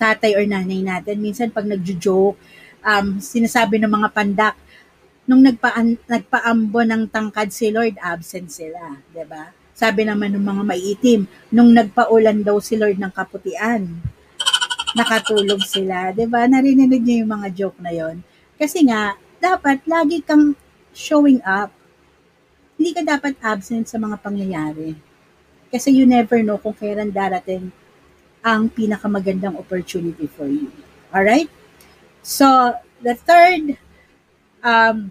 tatay 0.00 0.32
or 0.36 0.44
nanay 0.48 0.80
natin. 0.80 1.20
Minsan 1.20 1.52
pag 1.52 1.68
nagjo-joke, 1.68 2.36
um, 2.80 3.06
sinasabi 3.20 3.76
ng 3.76 3.92
mga 3.92 4.08
pandak, 4.08 4.56
nung 5.28 5.44
nagpa 5.44 5.76
nagpaambo 6.08 6.80
ng 6.80 7.02
tangkad 7.12 7.52
si 7.52 7.68
Lord, 7.68 8.00
absent 8.00 8.48
sila, 8.48 8.98
ba? 9.28 9.52
Sabi 9.80 10.04
naman 10.04 10.36
ng 10.36 10.44
mga 10.44 10.62
maiitim, 10.68 11.24
nung 11.48 11.72
nagpaulan 11.72 12.44
daw 12.44 12.60
si 12.60 12.76
Lord 12.76 13.00
ng 13.00 13.08
kaputian, 13.16 13.88
nakatulog 14.92 15.64
sila, 15.64 16.12
ba? 16.12 16.44
Narinig 16.44 17.00
niyo 17.00 17.24
yung 17.24 17.32
mga 17.32 17.48
joke 17.56 17.80
na 17.80 17.88
'yon. 17.88 18.20
Kasi 18.60 18.84
nga, 18.84 19.16
dapat 19.40 19.80
lagi 19.88 20.20
kang 20.20 20.52
showing 20.92 21.40
up. 21.48 21.72
Hindi 22.76 22.92
ka 22.92 23.02
dapat 23.08 23.40
absent 23.40 23.88
sa 23.88 23.96
mga 23.96 24.20
pangyayari. 24.20 24.92
Kasi 25.72 25.96
you 25.96 26.04
never 26.04 26.44
know 26.44 26.60
kung 26.60 26.76
kailan 26.76 27.08
darating 27.08 27.72
ang 28.44 28.68
pinakamagandang 28.68 29.56
opportunity 29.56 30.28
for 30.28 30.44
you. 30.44 30.68
All 31.08 31.24
right? 31.24 31.48
So, 32.20 32.76
the 33.00 33.16
third 33.16 33.80
um, 34.60 35.08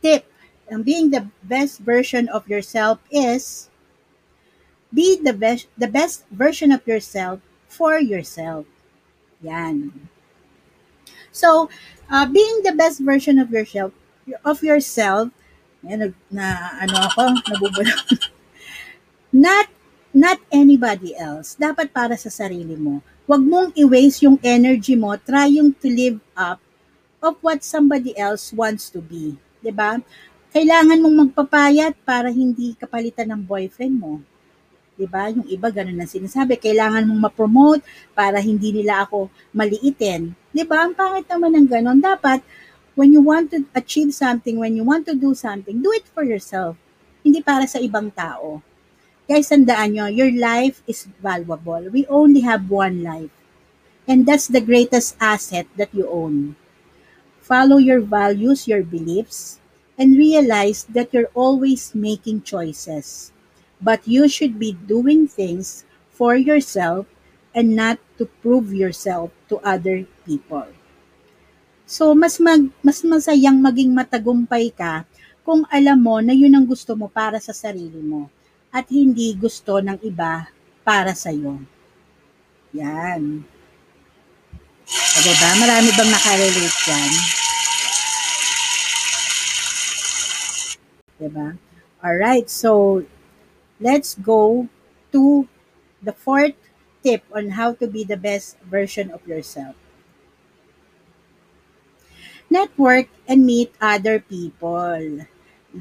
tip 0.00 0.24
on 0.72 0.88
being 0.88 1.12
the 1.12 1.28
best 1.44 1.84
version 1.84 2.32
of 2.32 2.48
yourself 2.48 2.96
is 3.12 3.68
be 4.94 5.18
the 5.18 5.34
best 5.34 5.66
the 5.74 5.90
best 5.90 6.22
version 6.30 6.70
of 6.70 6.86
yourself 6.86 7.42
for 7.66 7.98
yourself. 7.98 8.64
Yan. 9.42 9.90
So, 11.34 11.68
uh, 12.06 12.30
being 12.30 12.62
the 12.62 12.72
best 12.78 13.02
version 13.02 13.42
of 13.42 13.50
yourself 13.50 13.90
of 14.46 14.62
yourself, 14.62 15.34
yan, 15.82 16.14
na, 16.30 16.78
ano 16.80 16.96
ako, 17.10 17.22
nabubulong. 17.50 18.02
Not 19.34 19.66
not 20.14 20.38
anybody 20.54 21.18
else. 21.18 21.58
Dapat 21.58 21.90
para 21.90 22.14
sa 22.14 22.30
sarili 22.30 22.78
mo. 22.78 23.02
Huwag 23.26 23.42
mong 23.42 23.74
i-waste 23.74 24.22
yung 24.22 24.38
energy 24.46 24.94
mo 24.94 25.18
trying 25.18 25.74
to 25.82 25.88
live 25.90 26.22
up 26.38 26.62
of 27.18 27.34
what 27.42 27.66
somebody 27.66 28.14
else 28.14 28.54
wants 28.54 28.86
to 28.92 29.02
be. 29.02 29.34
ba? 29.34 29.64
Diba? 29.64 29.92
Kailangan 30.54 31.02
mong 31.02 31.16
magpapayat 31.26 31.98
para 32.06 32.30
hindi 32.30 32.78
kapalitan 32.78 33.34
ng 33.34 33.42
boyfriend 33.42 33.96
mo. 33.98 34.22
'Di 34.94 35.06
ba? 35.10 35.30
Yung 35.30 35.46
iba 35.50 35.68
ganun 35.70 35.98
na 35.98 36.06
sinasabi, 36.08 36.58
kailangan 36.58 37.06
mong 37.06 37.30
ma-promote 37.30 37.82
para 38.14 38.38
hindi 38.38 38.70
nila 38.70 39.06
ako 39.06 39.30
maliitin. 39.54 40.34
'Di 40.54 40.64
ba? 40.66 40.86
Ang 40.86 40.94
pangit 40.94 41.26
naman 41.28 41.54
ng 41.58 41.66
ganun. 41.70 41.98
Dapat 41.98 42.40
when 42.94 43.10
you 43.10 43.22
want 43.22 43.50
to 43.50 43.66
achieve 43.74 44.14
something, 44.14 44.58
when 44.58 44.78
you 44.78 44.86
want 44.86 45.02
to 45.06 45.14
do 45.18 45.34
something, 45.34 45.82
do 45.82 45.90
it 45.90 46.06
for 46.10 46.22
yourself. 46.22 46.78
hindi 47.24 47.40
para 47.40 47.64
sa 47.64 47.80
ibang 47.80 48.12
tao. 48.12 48.60
Guys, 49.24 49.48
tandaan 49.48 49.96
nyo, 49.96 50.06
your 50.12 50.28
life 50.28 50.84
is 50.84 51.08
valuable. 51.24 51.88
We 51.88 52.04
only 52.12 52.44
have 52.44 52.68
one 52.68 53.00
life. 53.00 53.32
And 54.04 54.28
that's 54.28 54.52
the 54.52 54.60
greatest 54.60 55.16
asset 55.16 55.64
that 55.80 55.88
you 55.96 56.04
own. 56.04 56.60
Follow 57.40 57.80
your 57.80 58.04
values, 58.04 58.68
your 58.68 58.84
beliefs, 58.84 59.56
and 59.96 60.20
realize 60.20 60.84
that 60.92 61.08
you're 61.16 61.32
always 61.32 61.96
making 61.96 62.44
choices. 62.44 63.32
But 63.84 64.08
you 64.08 64.32
should 64.32 64.56
be 64.56 64.72
doing 64.72 65.28
things 65.28 65.84
for 66.08 66.32
yourself 66.32 67.04
and 67.52 67.76
not 67.76 68.00
to 68.16 68.24
prove 68.40 68.72
yourself 68.72 69.28
to 69.52 69.60
other 69.60 70.08
people. 70.24 70.72
So, 71.84 72.16
mas, 72.16 72.40
mag, 72.40 72.72
mas 72.80 73.04
masayang 73.04 73.60
maging 73.60 73.92
matagumpay 73.92 74.72
ka 74.72 75.04
kung 75.44 75.68
alam 75.68 76.00
mo 76.00 76.16
na 76.24 76.32
yun 76.32 76.56
ang 76.56 76.64
gusto 76.64 76.96
mo 76.96 77.12
para 77.12 77.36
sa 77.36 77.52
sarili 77.52 78.00
mo 78.00 78.32
at 78.72 78.88
hindi 78.88 79.36
gusto 79.36 79.78
ng 79.84 80.00
iba 80.00 80.48
para 80.80 81.12
sa 81.12 81.28
iyo. 81.28 81.60
Yan. 82.72 83.44
O 84.88 85.18
diba? 85.20 85.48
Marami 85.60 85.88
bang 85.92 86.10
nakarelate 86.10 86.80
dyan? 86.88 87.12
Diba? 91.20 91.48
Alright, 92.02 92.48
so 92.48 93.00
let's 93.84 94.16
go 94.16 94.66
to 95.12 95.44
the 96.00 96.16
fourth 96.16 96.56
tip 97.04 97.20
on 97.28 97.60
how 97.60 97.76
to 97.76 97.84
be 97.84 98.00
the 98.00 98.16
best 98.16 98.56
version 98.64 99.12
of 99.12 99.20
yourself. 99.28 99.76
Network 102.48 103.12
and 103.28 103.44
meet 103.44 103.76
other 103.76 104.24
people. 104.24 105.28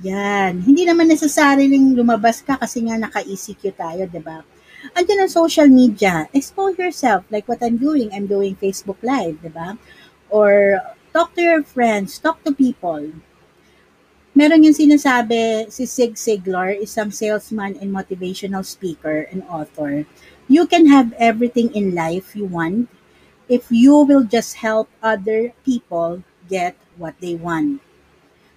Yan. 0.04 0.68
Hindi 0.68 0.84
naman 0.84 1.08
necessarily 1.08 1.80
lumabas 1.80 2.44
ka 2.44 2.60
kasi 2.60 2.84
nga 2.84 3.00
naka-ECQ 3.00 3.64
tayo, 3.72 4.04
di 4.04 4.20
ba? 4.20 4.44
Andiyan 5.00 5.24
ang 5.24 5.32
social 5.32 5.72
media. 5.72 6.28
Expose 6.36 6.76
yourself 6.76 7.24
like 7.32 7.48
what 7.48 7.64
I'm 7.64 7.80
doing. 7.80 8.12
I'm 8.12 8.28
doing 8.28 8.60
Facebook 8.60 9.00
Live, 9.00 9.40
di 9.40 9.48
ba? 9.48 9.80
Or 10.28 10.82
talk 11.16 11.32
to 11.40 11.42
your 11.46 11.64
friends, 11.64 12.20
talk 12.20 12.44
to 12.44 12.52
people. 12.52 13.16
Meron 14.34 14.66
yung 14.66 14.74
sinasabi, 14.74 15.70
si 15.70 15.86
Sig 15.86 16.18
Ziglar, 16.18 16.74
isang 16.82 17.14
salesman 17.14 17.78
and 17.78 17.94
motivational 17.94 18.66
speaker 18.66 19.30
and 19.30 19.46
author. 19.46 20.10
You 20.50 20.66
can 20.66 20.90
have 20.90 21.14
everything 21.22 21.70
in 21.78 21.94
life 21.94 22.34
you 22.34 22.50
want 22.50 22.90
if 23.46 23.70
you 23.70 23.94
will 24.02 24.26
just 24.26 24.58
help 24.58 24.90
other 25.06 25.54
people 25.62 26.26
get 26.50 26.74
what 26.98 27.14
they 27.22 27.38
want. 27.38 27.78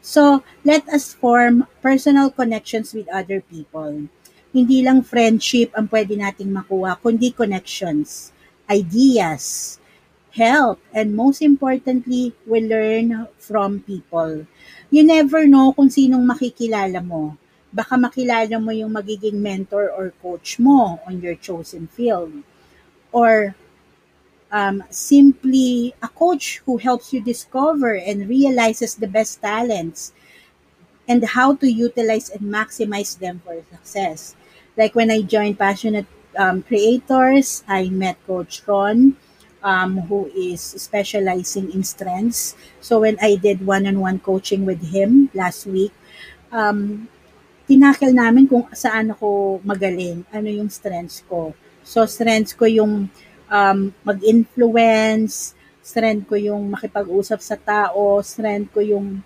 So, 0.01 0.41
let 0.65 0.89
us 0.89 1.13
form 1.13 1.69
personal 1.85 2.33
connections 2.33 2.97
with 2.97 3.05
other 3.13 3.45
people. 3.45 4.09
Hindi 4.57 4.81
lang 4.81 5.05
friendship 5.05 5.77
ang 5.77 5.93
pwede 5.93 6.17
nating 6.17 6.57
makuha, 6.57 6.97
kundi 7.05 7.37
connections, 7.37 8.33
ideas, 8.65 9.77
help, 10.33 10.81
and 10.97 11.13
most 11.13 11.45
importantly, 11.45 12.33
we 12.49 12.65
learn 12.65 13.29
from 13.37 13.85
people. 13.85 14.49
You 14.91 15.03
never 15.05 15.47
know 15.47 15.73
kung 15.75 15.91
sinong 15.91 16.27
makikilala 16.27 16.99
mo. 17.03 17.37
Baka 17.75 17.95
makilala 17.99 18.57
mo 18.63 18.71
yung 18.71 18.95
magiging 18.95 19.39
mentor 19.39 19.91
or 19.91 20.11
coach 20.23 20.59
mo 20.59 20.99
on 21.07 21.21
your 21.21 21.35
chosen 21.37 21.87
field. 21.91 22.33
Or 23.13 23.55
um, 24.53 24.85
simply 24.91 25.95
a 26.03 26.09
coach 26.09 26.63
who 26.67 26.79
helps 26.79 27.13
you 27.13 27.21
discover 27.21 27.95
and 27.97 28.29
realizes 28.29 28.95
the 28.95 29.09
best 29.09 29.43
talents 29.43 30.13
and 31.09 31.25
how 31.25 31.55
to 31.57 31.67
utilize 31.71 32.31
and 32.31 32.43
maximize 32.43 33.19
them 33.19 33.41
for 33.45 33.57
success. 33.71 34.35
Like 34.77 34.95
when 34.95 35.11
I 35.11 35.23
joined 35.23 35.59
Passionate 35.59 36.07
um, 36.37 36.63
Creators, 36.63 37.65
I 37.69 37.89
met 37.89 38.19
Coach 38.27 38.63
Ron, 38.67 39.17
um, 39.67 40.07
who 40.07 40.31
is 40.31 40.63
specializing 40.63 41.75
in 41.75 41.83
strengths. 41.83 42.55
So 42.79 43.03
when 43.03 43.19
I 43.19 43.35
did 43.35 43.67
one-on-one 43.67 44.23
coaching 44.23 44.63
with 44.63 44.79
him 44.95 45.27
last 45.35 45.67
week, 45.67 45.91
um, 46.55 47.11
tinakil 47.67 48.15
namin 48.15 48.47
kung 48.47 48.71
saan 48.71 49.11
ako 49.11 49.59
magaling, 49.67 50.23
ano 50.31 50.47
yung 50.47 50.71
strengths 50.71 51.27
ko. 51.27 51.51
So 51.83 52.07
strengths 52.07 52.55
ko 52.55 52.71
yung 52.71 53.11
um, 53.51 53.79
mag-influence, 54.07 55.59
strength 55.83 56.31
ko 56.31 56.39
yung 56.39 56.71
makipag-usap 56.71 57.43
sa 57.43 57.59
tao, 57.59 58.23
strength 58.23 58.71
ko 58.71 58.79
yung 58.87 59.19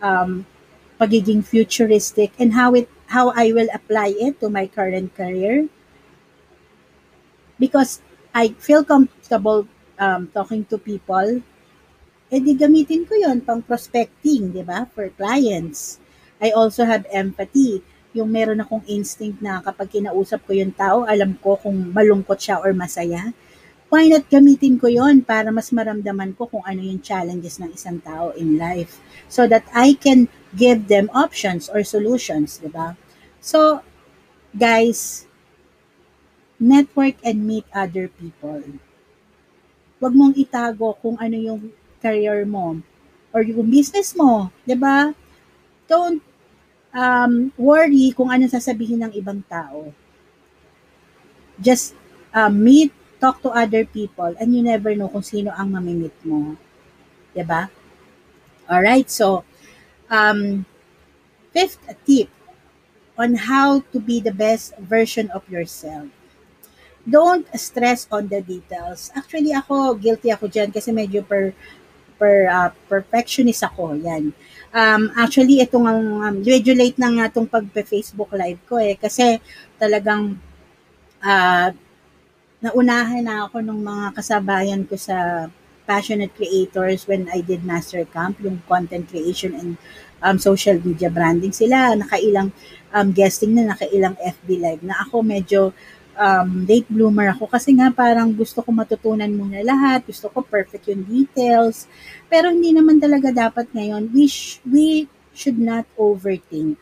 um, 0.00 0.48
pagiging 0.96 1.44
futuristic 1.44 2.32
and 2.40 2.56
how 2.56 2.72
it 2.72 2.88
how 3.12 3.28
I 3.36 3.52
will 3.52 3.68
apply 3.68 4.16
it 4.16 4.40
to 4.40 4.48
my 4.48 4.64
current 4.64 5.12
career 5.12 5.68
because 7.60 8.00
I 8.32 8.56
feel 8.56 8.82
comfortable 8.82 9.68
um, 9.98 10.30
talking 10.32 10.64
to 10.68 10.78
people 10.78 11.42
eh 12.32 12.40
di 12.40 12.56
gamitin 12.56 13.06
ko 13.06 13.14
yon 13.14 13.44
pang 13.44 13.62
prospecting, 13.62 14.50
di 14.50 14.64
ba? 14.64 14.88
For 14.90 15.12
clients. 15.14 16.02
I 16.42 16.50
also 16.50 16.82
have 16.82 17.06
empathy. 17.12 17.84
Yung 18.16 18.32
meron 18.32 18.58
akong 18.58 18.82
instinct 18.90 19.38
na 19.38 19.62
kapag 19.62 19.92
kinausap 19.92 20.42
ko 20.42 20.56
yung 20.56 20.74
tao, 20.74 21.06
alam 21.06 21.38
ko 21.38 21.60
kung 21.60 21.94
malungkot 21.94 22.40
siya 22.40 22.58
or 22.58 22.74
masaya 22.74 23.30
why 23.94 24.10
not 24.10 24.26
gamitin 24.26 24.74
ko 24.74 24.90
yon 24.90 25.22
para 25.22 25.54
mas 25.54 25.70
maramdaman 25.70 26.34
ko 26.34 26.50
kung 26.50 26.66
ano 26.66 26.82
yung 26.82 26.98
challenges 26.98 27.62
ng 27.62 27.70
isang 27.70 28.02
tao 28.02 28.34
in 28.34 28.58
life 28.58 28.98
so 29.30 29.46
that 29.46 29.62
I 29.70 29.94
can 29.94 30.26
give 30.50 30.90
them 30.90 31.06
options 31.14 31.70
or 31.70 31.86
solutions, 31.86 32.58
di 32.58 32.74
ba? 32.74 32.98
So, 33.38 33.86
guys, 34.50 35.30
network 36.58 37.22
and 37.22 37.46
meet 37.46 37.70
other 37.70 38.10
people. 38.10 38.82
Huwag 40.04 40.12
mong 40.12 40.36
itago 40.36 40.92
kung 41.00 41.16
ano 41.16 41.32
yung 41.32 41.72
career 41.96 42.44
mo 42.44 42.76
or 43.32 43.40
yung 43.40 43.64
business 43.72 44.12
mo, 44.12 44.52
di 44.68 44.76
ba? 44.76 45.16
Don't 45.88 46.20
um, 46.92 47.48
worry 47.56 48.12
kung 48.12 48.28
ano 48.28 48.44
sasabihin 48.44 49.00
ng 49.00 49.16
ibang 49.16 49.40
tao. 49.48 49.96
Just 51.56 51.96
uh, 52.36 52.52
meet 52.52 52.92
talk 53.16 53.40
to 53.40 53.48
other 53.48 53.88
people 53.88 54.36
and 54.36 54.52
you 54.52 54.60
never 54.60 54.92
know 54.92 55.08
kung 55.08 55.24
sino 55.24 55.48
ang 55.56 55.72
mamimit 55.72 56.12
mo. 56.20 56.60
'Di 57.32 57.40
ba? 57.40 57.72
All 58.68 58.84
right, 58.84 59.08
so 59.08 59.48
um 60.12 60.68
fifth 61.56 61.80
tip 62.04 62.28
on 63.16 63.48
how 63.48 63.80
to 63.88 63.96
be 63.96 64.20
the 64.20 64.36
best 64.36 64.76
version 64.76 65.32
of 65.32 65.40
yourself. 65.48 66.12
Don't 67.04 67.44
stress 67.60 68.08
on 68.08 68.32
the 68.32 68.40
details. 68.40 69.12
Actually 69.12 69.52
ako 69.52 70.00
guilty 70.00 70.32
ako 70.32 70.48
diyan 70.48 70.72
kasi 70.72 70.88
medyo 70.88 71.20
per 71.20 71.52
per 72.16 72.48
uh, 72.48 72.70
perfectionist 72.88 73.62
ako. 73.66 73.98
Yan. 74.00 74.32
Um, 74.74 75.12
actually, 75.14 75.62
itong 75.62 75.86
um, 75.86 76.42
medyo 76.42 76.74
late 76.74 76.98
na 76.98 77.10
nga 77.12 77.30
itong 77.30 77.46
pag-Facebook 77.50 78.30
live 78.34 78.62
ko 78.66 78.78
eh. 78.80 78.98
Kasi 78.98 79.38
talagang 79.78 80.38
uh, 81.22 81.68
naunahan 82.64 83.22
na 83.22 83.46
ako 83.46 83.60
ng 83.60 83.80
mga 83.84 84.04
kasabayan 84.16 84.82
ko 84.88 84.96
sa 84.96 85.46
passionate 85.84 86.32
creators 86.32 87.04
when 87.04 87.28
I 87.28 87.44
did 87.44 87.60
master 87.60 88.08
camp, 88.08 88.40
yung 88.40 88.64
content 88.64 89.04
creation 89.04 89.52
and 89.52 89.76
um, 90.24 90.40
social 90.40 90.80
media 90.80 91.12
branding. 91.12 91.52
Sila 91.52 91.92
nakailang 91.92 92.50
um, 92.90 93.08
guesting 93.12 93.52
na, 93.52 93.76
nakailang 93.76 94.16
FB 94.16 94.48
live 94.64 94.82
na 94.82 95.04
ako 95.04 95.20
medyo 95.20 95.76
um, 96.18 96.64
late 96.68 96.86
bloomer 96.90 97.28
ako 97.34 97.44
kasi 97.50 97.70
nga 97.78 97.88
parang 97.92 98.30
gusto 98.34 98.58
ko 98.64 98.70
matutunan 98.72 99.30
muna 99.30 99.60
lahat, 99.62 100.06
gusto 100.10 100.26
ko 100.32 100.38
perfect 100.42 100.88
yung 100.90 101.04
details. 101.06 101.86
Pero 102.32 102.50
hindi 102.50 102.70
naman 102.74 102.98
talaga 102.98 103.30
dapat 103.30 103.66
ngayon, 103.76 104.10
we, 104.14 104.24
sh- 104.26 104.60
we 104.66 105.06
should 105.34 105.58
not 105.58 105.86
overthink. 105.98 106.78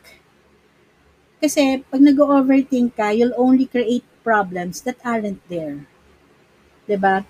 Kasi 1.43 1.83
pag 1.91 2.01
nag-overthink 2.01 2.95
ka, 2.97 3.11
you'll 3.11 3.35
only 3.37 3.65
create 3.67 4.05
problems 4.23 4.81
that 4.87 4.97
aren't 5.03 5.41
there. 5.51 5.83
'Di 6.87 6.97
ba? 6.99 7.23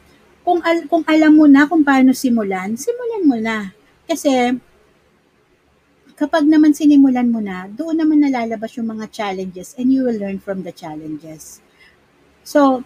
Kung 0.46 0.60
al- 0.62 0.88
kung 0.92 1.04
alam 1.08 1.34
mo 1.40 1.46
na 1.48 1.66
kung 1.70 1.82
paano 1.88 2.12
simulan, 2.14 2.76
simulan 2.76 3.24
mo 3.26 3.38
na. 3.40 3.72
Kasi 4.06 4.32
kapag 6.20 6.46
naman 6.46 6.72
sinimulan 6.78 7.30
mo 7.34 7.40
na, 7.42 7.58
doon 7.80 7.96
naman 8.02 8.20
nalalabas 8.22 8.72
yung 8.78 8.90
mga 8.94 9.06
challenges 9.18 9.74
and 9.80 9.90
you 9.94 10.02
will 10.06 10.18
learn 10.24 10.38
from 10.46 10.62
the 10.68 10.74
challenges. 10.82 11.44
So, 12.44 12.84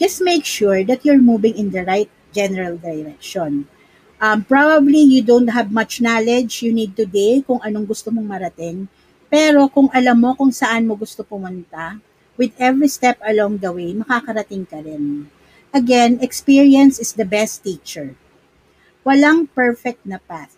just 0.00 0.20
make 0.22 0.44
sure 0.44 0.84
that 0.84 1.04
you're 1.04 1.20
moving 1.22 1.56
in 1.56 1.70
the 1.70 1.84
right 1.84 2.10
general 2.32 2.76
direction. 2.78 3.68
Um, 4.20 4.44
probably 4.44 5.00
you 5.02 5.22
don't 5.22 5.48
have 5.48 5.72
much 5.72 6.00
knowledge 6.00 6.62
you 6.62 6.72
need 6.72 6.96
today 6.96 7.44
kung 7.46 7.60
anong 7.60 7.86
gusto 7.88 8.10
mong 8.10 8.28
marating. 8.28 8.88
Pero 9.28 9.68
kung 9.68 9.88
alam 9.92 10.16
mo 10.20 10.30
kung 10.38 10.52
saan 10.54 10.86
mo 10.88 10.96
gusto 10.96 11.22
pumunta, 11.26 12.00
with 12.40 12.52
every 12.60 12.88
step 12.88 13.18
along 13.24 13.58
the 13.60 13.72
way, 13.72 13.92
makakarating 13.92 14.64
ka 14.68 14.80
rin. 14.80 15.28
Again, 15.74 16.20
experience 16.24 16.98
is 17.00 17.12
the 17.12 17.26
best 17.28 17.64
teacher. 17.64 18.16
Walang 19.06 19.48
perfect 19.54 20.04
na 20.04 20.18
path. 20.20 20.56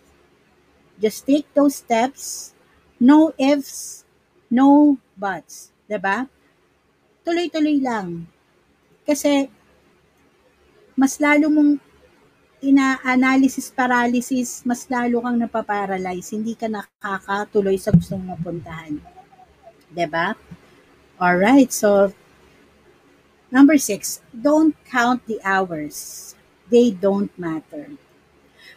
Just 1.01 1.25
take 1.25 1.47
those 1.53 1.75
steps, 1.81 2.53
no 2.99 3.33
ifs, 3.39 4.03
No 4.51 4.97
buts. 5.17 5.69
'di 5.89 5.97
ba? 6.01 6.25
Tuloy-tuloy 7.29 7.77
lang. 7.77 8.25
Kasi, 9.05 9.45
mas 10.97 11.21
lalo 11.21 11.45
mong 11.53 11.77
ina-analysis 12.59 13.69
paralysis, 13.69 14.65
mas 14.65 14.89
lalo 14.89 15.21
kang 15.21 15.37
napaparalyze. 15.37 16.33
Hindi 16.33 16.57
ka 16.57 16.65
nakakatuloy 16.65 17.77
sa 17.77 17.93
gustong 17.93 18.25
mapuntahan. 18.25 18.97
'Di 19.93 20.05
ba? 20.09 20.35
Alright, 21.21 21.71
so 21.71 22.11
number 23.53 23.77
six, 23.77 24.19
don't 24.35 24.75
count 24.87 25.23
the 25.29 25.39
hours. 25.45 26.33
They 26.67 26.91
don't 26.91 27.31
matter. 27.39 27.93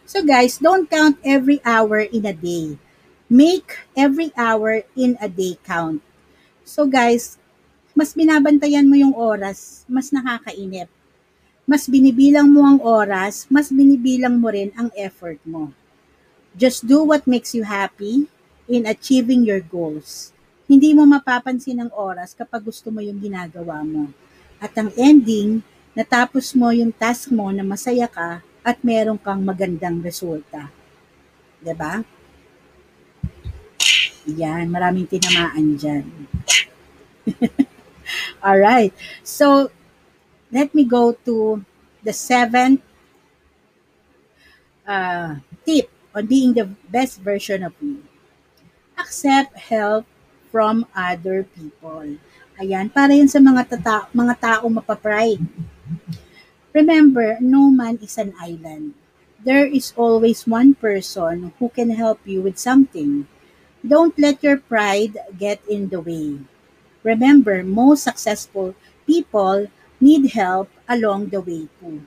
So 0.07 0.23
guys, 0.23 0.61
don't 0.61 0.87
count 0.87 1.19
every 1.25 1.59
hour 1.65 2.05
in 2.05 2.29
a 2.29 2.37
day. 2.37 2.79
Make 3.27 3.83
every 3.97 4.31
hour 4.37 4.85
in 4.95 5.17
a 5.19 5.29
day 5.29 5.59
count. 5.65 6.05
So 6.63 6.87
guys, 6.87 7.42
mas 7.93 8.17
binabantayan 8.17 8.89
mo 8.89 8.97
yung 8.97 9.13
oras, 9.13 9.85
mas 9.85 10.09
nakakainip. 10.09 10.89
Mas 11.69 11.87
binibilang 11.87 12.49
mo 12.49 12.65
ang 12.65 12.81
oras, 12.81 13.47
mas 13.53 13.69
binibilang 13.69 14.41
mo 14.41 14.49
rin 14.49 14.73
ang 14.75 14.89
effort 14.97 15.39
mo. 15.45 15.71
Just 16.57 16.85
do 16.85 17.05
what 17.05 17.25
makes 17.29 17.53
you 17.57 17.65
happy 17.65 18.29
in 18.69 18.89
achieving 18.89 19.45
your 19.45 19.61
goals. 19.61 20.33
Hindi 20.69 20.97
mo 20.97 21.05
mapapansin 21.05 21.85
ang 21.85 21.93
oras 21.93 22.33
kapag 22.33 22.65
gusto 22.65 22.89
mo 22.89 23.05
yung 23.05 23.21
ginagawa 23.21 23.85
mo. 23.85 24.09
At 24.57 24.73
ang 24.77 24.89
ending, 24.97 25.61
natapos 25.93 26.57
mo 26.57 26.73
yung 26.73 26.93
task 26.97 27.29
mo 27.29 27.53
na 27.53 27.61
masaya 27.61 28.09
ka 28.09 28.41
at 28.65 28.77
meron 28.81 29.21
kang 29.21 29.45
magandang 29.45 30.01
resulta. 30.01 30.73
ba? 31.77 32.01
Yan, 34.29 34.71
maraming 34.71 35.11
tinamaan 35.11 35.77
dyan. 35.77 36.07
All 38.43 38.59
right. 38.59 38.93
So, 39.23 39.71
let 40.53 40.75
me 40.75 40.85
go 40.85 41.13
to 41.27 41.65
the 42.05 42.13
seventh 42.13 42.83
uh, 44.87 45.37
tip 45.67 45.91
on 46.15 46.27
being 46.27 46.53
the 46.55 46.67
best 46.91 47.21
version 47.21 47.63
of 47.63 47.73
you. 47.81 48.03
Accept 48.99 49.57
help 49.59 50.07
from 50.53 50.87
other 50.97 51.45
people. 51.45 52.19
Ayan, 52.61 52.93
para 52.93 53.13
yan 53.17 53.29
sa 53.29 53.41
mga, 53.43 53.69
tata- 53.77 54.09
mga 54.15 54.35
tao 54.41 54.65
mapapride. 54.69 55.43
Remember, 56.75 57.39
no 57.41 57.71
man 57.71 57.99
is 58.03 58.19
an 58.19 58.35
island. 58.39 58.93
There 59.43 59.65
is 59.65 59.95
always 59.97 60.47
one 60.47 60.75
person 60.75 61.53
who 61.59 61.69
can 61.71 61.91
help 61.91 62.19
you 62.27 62.43
with 62.43 62.59
something. 62.59 63.27
Don't 63.87 64.19
let 64.19 64.43
your 64.43 64.59
pride 64.59 65.19
get 65.39 65.61
in 65.69 65.91
the 65.91 66.01
way. 66.01 66.41
Remember, 67.03 67.63
most 67.63 68.03
successful 68.05 68.75
people 69.07 69.69
need 70.01 70.33
help 70.33 70.71
along 70.89 71.29
the 71.29 71.41
way 71.41 71.69
too. 71.81 72.07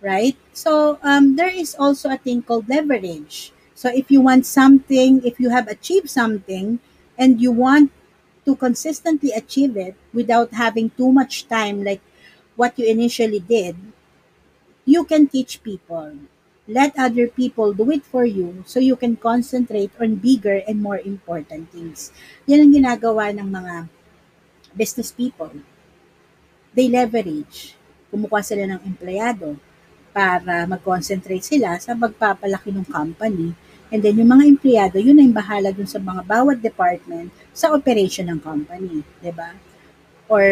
Right? 0.00 0.36
So, 0.52 0.98
um, 1.02 1.36
there 1.36 1.50
is 1.50 1.74
also 1.78 2.10
a 2.10 2.16
thing 2.18 2.42
called 2.42 2.68
leverage. 2.68 3.52
So, 3.74 3.90
if 3.90 4.10
you 4.10 4.20
want 4.20 4.46
something, 4.46 5.22
if 5.24 5.38
you 5.40 5.50
have 5.50 5.66
achieved 5.68 6.10
something, 6.10 6.78
and 7.18 7.40
you 7.40 7.50
want 7.50 7.90
to 8.46 8.56
consistently 8.56 9.32
achieve 9.32 9.76
it 9.76 9.94
without 10.14 10.54
having 10.54 10.90
too 10.90 11.12
much 11.12 11.48
time, 11.48 11.84
like 11.84 12.00
what 12.56 12.78
you 12.78 12.86
initially 12.86 13.40
did, 13.40 13.76
you 14.84 15.04
can 15.04 15.28
teach 15.28 15.62
people. 15.62 16.16
Let 16.68 17.00
other 17.00 17.32
people 17.32 17.72
do 17.72 17.88
it 17.96 18.04
for 18.04 18.28
you 18.28 18.60
so 18.68 18.76
you 18.76 18.92
can 18.92 19.16
concentrate 19.16 19.88
on 19.96 20.20
bigger 20.20 20.60
and 20.68 20.84
more 20.84 21.00
important 21.00 21.72
things. 21.72 22.12
Yan 22.44 22.68
ang 22.68 22.72
ginagawa 22.76 23.32
ng 23.32 23.48
mga 23.48 23.74
business 24.76 25.08
people. 25.08 25.48
They 26.76 26.92
leverage. 26.92 27.72
Kumukuha 28.12 28.44
sila 28.44 28.68
ng 28.68 28.84
empleyado 28.84 29.56
para 30.12 30.68
mag-concentrate 30.68 31.40
sila 31.40 31.80
sa 31.80 31.96
magpapalaki 31.96 32.68
ng 32.76 32.84
company. 32.84 33.56
And 33.88 34.04
then 34.04 34.20
yung 34.20 34.28
mga 34.28 34.44
empleyado, 34.44 35.00
yun 35.00 35.16
na 35.16 35.24
yung 35.24 35.32
bahala 35.32 35.72
dun 35.72 35.88
sa 35.88 35.96
mga 35.96 36.20
bawat 36.28 36.60
department 36.60 37.32
sa 37.56 37.72
operation 37.72 38.28
ng 38.28 38.44
company. 38.44 39.00
'di 39.24 39.32
ba? 39.32 39.56
Or 40.28 40.44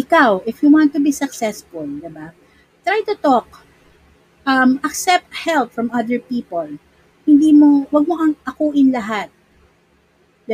ikaw, 0.00 0.40
if 0.48 0.64
you 0.64 0.72
want 0.72 0.96
to 0.96 1.00
be 1.04 1.12
successful, 1.12 1.84
'di 1.84 2.08
ba? 2.08 2.32
Try 2.80 3.04
to 3.04 3.20
talk 3.20 3.64
um, 4.46 4.80
accept 4.84 5.32
help 5.44 5.72
from 5.72 5.90
other 5.92 6.20
people. 6.20 6.68
Hindi 7.24 7.50
mo, 7.52 7.88
wag 7.88 8.04
mo 8.04 8.20
ang 8.20 8.36
akuin 8.44 8.92
lahat. 8.92 9.32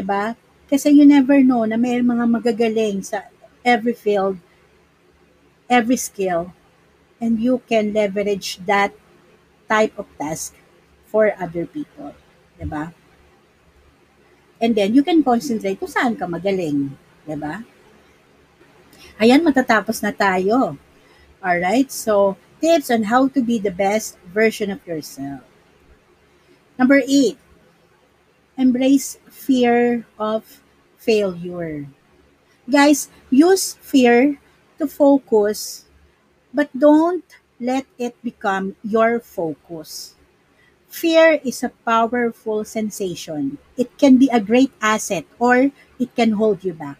ba? 0.06 0.38
Kasi 0.70 0.94
you 0.94 1.02
never 1.02 1.42
know 1.42 1.66
na 1.66 1.74
may 1.74 1.98
mga 1.98 2.24
magagaling 2.30 3.02
sa 3.02 3.26
every 3.66 3.94
field, 3.94 4.38
every 5.66 5.98
skill, 5.98 6.54
and 7.18 7.42
you 7.42 7.58
can 7.66 7.90
leverage 7.90 8.62
that 8.64 8.94
type 9.66 9.92
of 9.98 10.06
task 10.14 10.54
for 11.10 11.34
other 11.34 11.66
people. 11.66 12.14
ba? 12.62 12.94
And 14.62 14.76
then, 14.76 14.94
you 14.94 15.02
can 15.02 15.26
concentrate 15.26 15.82
kung 15.82 15.90
saan 15.90 16.14
ka 16.14 16.30
magaling. 16.30 16.94
ba? 17.26 17.66
Ayan, 19.18 19.42
matatapos 19.42 19.98
na 20.06 20.14
tayo. 20.14 20.78
Alright, 21.42 21.90
so 21.90 22.36
tips 22.60 22.90
on 22.90 23.04
how 23.04 23.28
to 23.28 23.42
be 23.42 23.58
the 23.58 23.70
best 23.70 24.18
version 24.32 24.70
of 24.70 24.86
yourself. 24.86 25.40
Number 26.78 27.02
eight, 27.06 27.38
embrace 28.56 29.18
fear 29.28 30.06
of 30.18 30.62
failure. 30.96 31.86
Guys, 32.68 33.08
use 33.30 33.74
fear 33.80 34.38
to 34.78 34.86
focus, 34.86 35.84
but 36.54 36.70
don't 36.76 37.24
let 37.60 37.86
it 37.98 38.16
become 38.22 38.76
your 38.84 39.20
focus. 39.20 40.14
Fear 40.88 41.40
is 41.44 41.62
a 41.62 41.72
powerful 41.84 42.64
sensation. 42.64 43.58
It 43.76 43.96
can 43.98 44.18
be 44.18 44.28
a 44.32 44.40
great 44.40 44.72
asset 44.82 45.24
or 45.38 45.70
it 45.98 46.14
can 46.16 46.32
hold 46.32 46.64
you 46.64 46.74
back. 46.74 46.98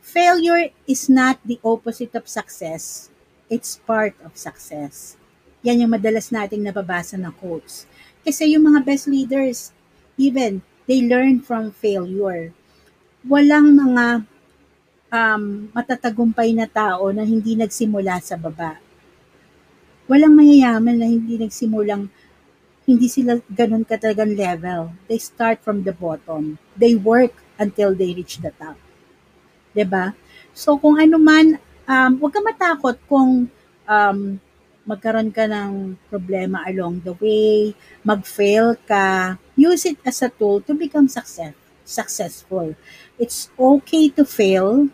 Failure 0.00 0.70
is 0.86 1.08
not 1.08 1.38
the 1.44 1.60
opposite 1.64 2.14
of 2.14 2.28
success 2.28 3.10
it's 3.46 3.78
part 3.86 4.14
of 4.22 4.34
success. 4.34 5.16
Yan 5.62 5.82
yung 5.82 5.94
madalas 5.94 6.30
nating 6.30 6.62
nababasa 6.62 7.18
na 7.18 7.34
quotes. 7.34 7.86
Kasi 8.22 8.54
yung 8.54 8.66
mga 8.66 8.82
best 8.82 9.06
leaders, 9.06 9.70
even, 10.18 10.62
they 10.86 11.02
learn 11.02 11.42
from 11.42 11.70
failure. 11.74 12.50
Walang 13.26 13.74
mga 13.74 14.26
um, 15.10 15.70
matatagumpay 15.74 16.54
na 16.54 16.66
tao 16.70 17.10
na 17.10 17.26
hindi 17.26 17.54
nagsimula 17.58 18.22
sa 18.22 18.38
baba. 18.38 18.78
Walang 20.06 20.38
mayayaman 20.38 20.96
na 21.02 21.06
hindi 21.10 21.34
nagsimulang 21.34 22.06
hindi 22.86 23.10
sila 23.10 23.42
ganun 23.50 23.82
katalagang 23.82 24.38
level. 24.38 24.94
They 25.10 25.18
start 25.18 25.58
from 25.66 25.82
the 25.82 25.90
bottom. 25.90 26.62
They 26.78 26.94
work 26.94 27.34
until 27.58 27.98
they 27.98 28.14
reach 28.14 28.38
the 28.38 28.54
top. 28.54 28.78
ba? 29.74 30.14
So 30.54 30.78
kung 30.78 31.02
ano 31.02 31.18
man 31.18 31.58
um, 31.86 32.10
huwag 32.20 32.32
ka 32.34 32.40
matakot 32.42 32.96
kung 33.06 33.48
um, 33.86 34.18
magkaroon 34.86 35.34
ka 35.34 35.50
ng 35.50 35.98
problema 36.06 36.62
along 36.70 37.02
the 37.02 37.14
way, 37.18 37.74
mag-fail 38.06 38.78
ka, 38.86 39.34
use 39.58 39.82
it 39.82 39.98
as 40.06 40.22
a 40.22 40.30
tool 40.30 40.62
to 40.62 40.78
become 40.78 41.10
success, 41.10 41.54
successful. 41.82 42.78
It's 43.18 43.50
okay 43.58 44.10
to 44.14 44.22
fail 44.22 44.86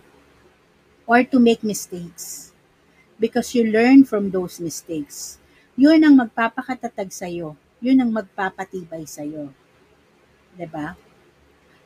or 1.05 1.21
to 1.29 1.37
make 1.37 1.61
mistakes 1.61 2.57
because 3.21 3.53
you 3.53 3.69
learn 3.69 4.09
from 4.09 4.33
those 4.33 4.57
mistakes. 4.65 5.37
Yun 5.77 6.01
ang 6.01 6.17
magpapakatatag 6.17 7.13
sa'yo. 7.13 7.53
Yun 7.85 8.01
ang 8.01 8.11
magpapatibay 8.17 9.05
sa'yo. 9.05 9.53
ba? 9.53 10.57
Diba? 10.57 10.87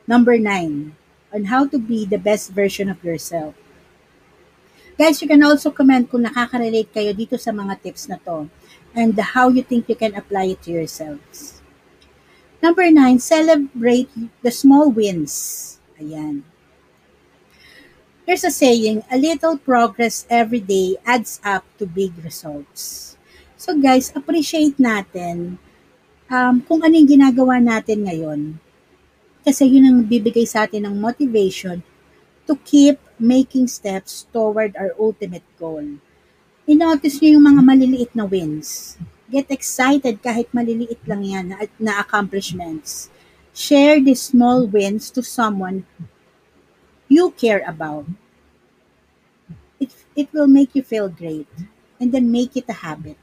Number 0.07 0.39
nine, 0.39 0.95
on 1.35 1.51
how 1.51 1.67
to 1.67 1.75
be 1.75 2.07
the 2.07 2.19
best 2.19 2.55
version 2.55 2.87
of 2.87 3.03
yourself. 3.03 3.51
Guys, 4.97 5.21
you 5.21 5.29
can 5.29 5.45
also 5.45 5.69
comment 5.69 6.09
kung 6.09 6.25
nakaka-relate 6.25 6.89
kayo 6.89 7.13
dito 7.13 7.37
sa 7.37 7.53
mga 7.53 7.77
tips 7.85 8.09
na 8.09 8.17
to 8.17 8.49
and 8.97 9.13
how 9.13 9.45
you 9.45 9.61
think 9.61 9.85
you 9.85 9.93
can 9.93 10.17
apply 10.17 10.57
it 10.57 10.59
to 10.65 10.73
yourselves. 10.73 11.61
Number 12.65 12.89
nine, 12.89 13.21
celebrate 13.21 14.09
the 14.41 14.49
small 14.49 14.89
wins. 14.89 15.77
Ayan. 16.01 16.41
Here's 18.25 18.41
a 18.41 18.49
saying, 18.49 19.05
a 19.07 19.21
little 19.21 19.61
progress 19.61 20.25
every 20.33 20.65
day 20.65 20.97
adds 21.05 21.37
up 21.45 21.61
to 21.77 21.85
big 21.85 22.17
results. 22.25 23.15
So 23.53 23.77
guys, 23.77 24.09
appreciate 24.17 24.81
natin 24.81 25.61
um, 26.25 26.59
kung 26.65 26.81
ano 26.81 26.97
yung 26.97 27.07
ginagawa 27.07 27.61
natin 27.61 28.03
ngayon. 28.03 28.57
Kasi 29.45 29.69
yun 29.69 29.85
ang 29.85 29.99
bibigay 30.03 30.49
sa 30.49 30.65
atin 30.65 30.89
ng 30.89 30.97
motivation 30.97 31.85
to 32.49 32.57
keep 32.65 32.97
making 33.19 33.67
steps 33.67 34.25
toward 34.31 34.75
our 34.77 34.93
ultimate 34.99 35.45
goal. 35.59 35.83
I-notice 36.67 37.21
nyo 37.21 37.39
yung 37.39 37.47
mga 37.47 37.61
maliliit 37.63 38.11
na 38.13 38.27
wins. 38.27 38.99
Get 39.31 39.51
excited 39.51 40.23
kahit 40.23 40.51
maliliit 40.51 40.99
lang 41.07 41.23
yan 41.23 41.45
na, 41.51 41.57
na 41.79 41.99
accomplishments. 41.99 43.09
Share 43.55 43.99
these 43.99 44.21
small 44.21 44.67
wins 44.67 45.09
to 45.11 45.23
someone 45.23 45.87
you 47.07 47.31
care 47.31 47.63
about. 47.65 48.05
It, 49.79 49.95
it 50.15 50.27
will 50.33 50.47
make 50.47 50.75
you 50.75 50.83
feel 50.83 51.09
great 51.09 51.47
and 51.99 52.11
then 52.11 52.31
make 52.31 52.57
it 52.57 52.65
a 52.69 52.83
habit. 52.83 53.17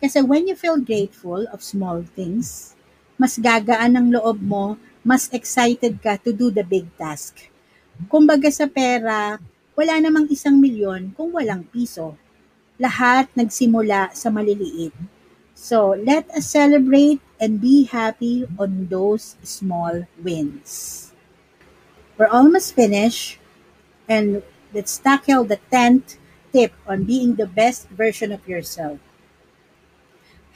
Kasi 0.00 0.22
when 0.22 0.46
you 0.46 0.54
feel 0.54 0.78
grateful 0.78 1.46
of 1.50 1.62
small 1.62 2.02
things, 2.02 2.74
mas 3.18 3.38
gagaan 3.38 3.98
ang 3.98 4.08
loob 4.14 4.38
mo, 4.38 4.78
mas 5.02 5.26
excited 5.34 5.98
ka 5.98 6.18
to 6.22 6.30
do 6.30 6.50
the 6.54 6.62
big 6.62 6.86
task. 6.98 7.50
Kumbaga 8.06 8.46
sa 8.54 8.70
pera, 8.70 9.42
wala 9.74 9.94
namang 9.98 10.30
isang 10.30 10.54
milyon 10.54 11.10
kung 11.18 11.34
walang 11.34 11.66
piso. 11.66 12.14
Lahat 12.78 13.26
nagsimula 13.34 14.14
sa 14.14 14.30
maliliit. 14.30 14.94
So, 15.58 15.98
let 15.98 16.30
us 16.30 16.46
celebrate 16.46 17.18
and 17.42 17.58
be 17.58 17.90
happy 17.90 18.46
on 18.54 18.86
those 18.86 19.34
small 19.42 20.06
wins. 20.22 21.10
We're 22.14 22.30
almost 22.30 22.78
finished, 22.78 23.42
and 24.06 24.46
let's 24.70 24.94
tackle 25.02 25.42
the 25.42 25.58
10th 25.74 26.22
tip 26.54 26.70
on 26.86 27.02
being 27.02 27.34
the 27.34 27.50
best 27.50 27.90
version 27.90 28.30
of 28.30 28.46
yourself. 28.46 29.02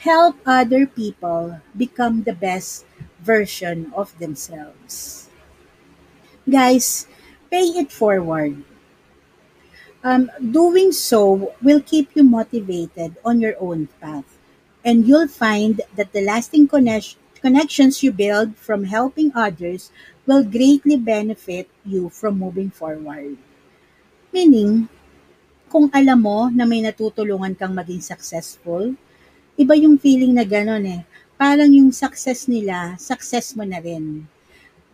Help 0.06 0.38
other 0.46 0.86
people 0.86 1.58
become 1.74 2.22
the 2.22 2.34
best 2.34 2.86
version 3.18 3.90
of 3.94 4.14
themselves. 4.18 5.26
Guys, 6.46 7.06
pay 7.52 7.68
it 7.76 7.92
forward. 7.92 8.56
Um, 10.00 10.32
doing 10.40 10.90
so 10.90 11.52
will 11.60 11.84
keep 11.84 12.16
you 12.16 12.24
motivated 12.24 13.20
on 13.20 13.44
your 13.44 13.60
own 13.60 13.92
path. 14.00 14.24
And 14.80 15.04
you'll 15.04 15.28
find 15.28 15.84
that 15.94 16.16
the 16.16 16.24
lasting 16.24 16.66
connection, 16.66 17.20
connections 17.44 18.00
you 18.00 18.10
build 18.10 18.56
from 18.56 18.88
helping 18.88 19.36
others 19.36 19.92
will 20.24 20.42
greatly 20.42 20.96
benefit 20.96 21.68
you 21.84 22.08
from 22.08 22.40
moving 22.40 22.72
forward. 22.72 23.36
Meaning, 24.32 24.88
kung 25.68 25.92
alam 25.92 26.24
mo 26.24 26.48
na 26.48 26.64
may 26.64 26.80
natutulungan 26.80 27.52
kang 27.52 27.76
maging 27.76 28.00
successful, 28.00 28.96
iba 29.60 29.74
yung 29.76 30.00
feeling 30.00 30.32
na 30.32 30.48
gano'n 30.48 30.88
eh. 30.88 31.02
Parang 31.36 31.68
yung 31.68 31.92
success 31.92 32.48
nila, 32.48 32.96
success 32.96 33.52
mo 33.52 33.62
na 33.68 33.76
rin. 33.76 34.24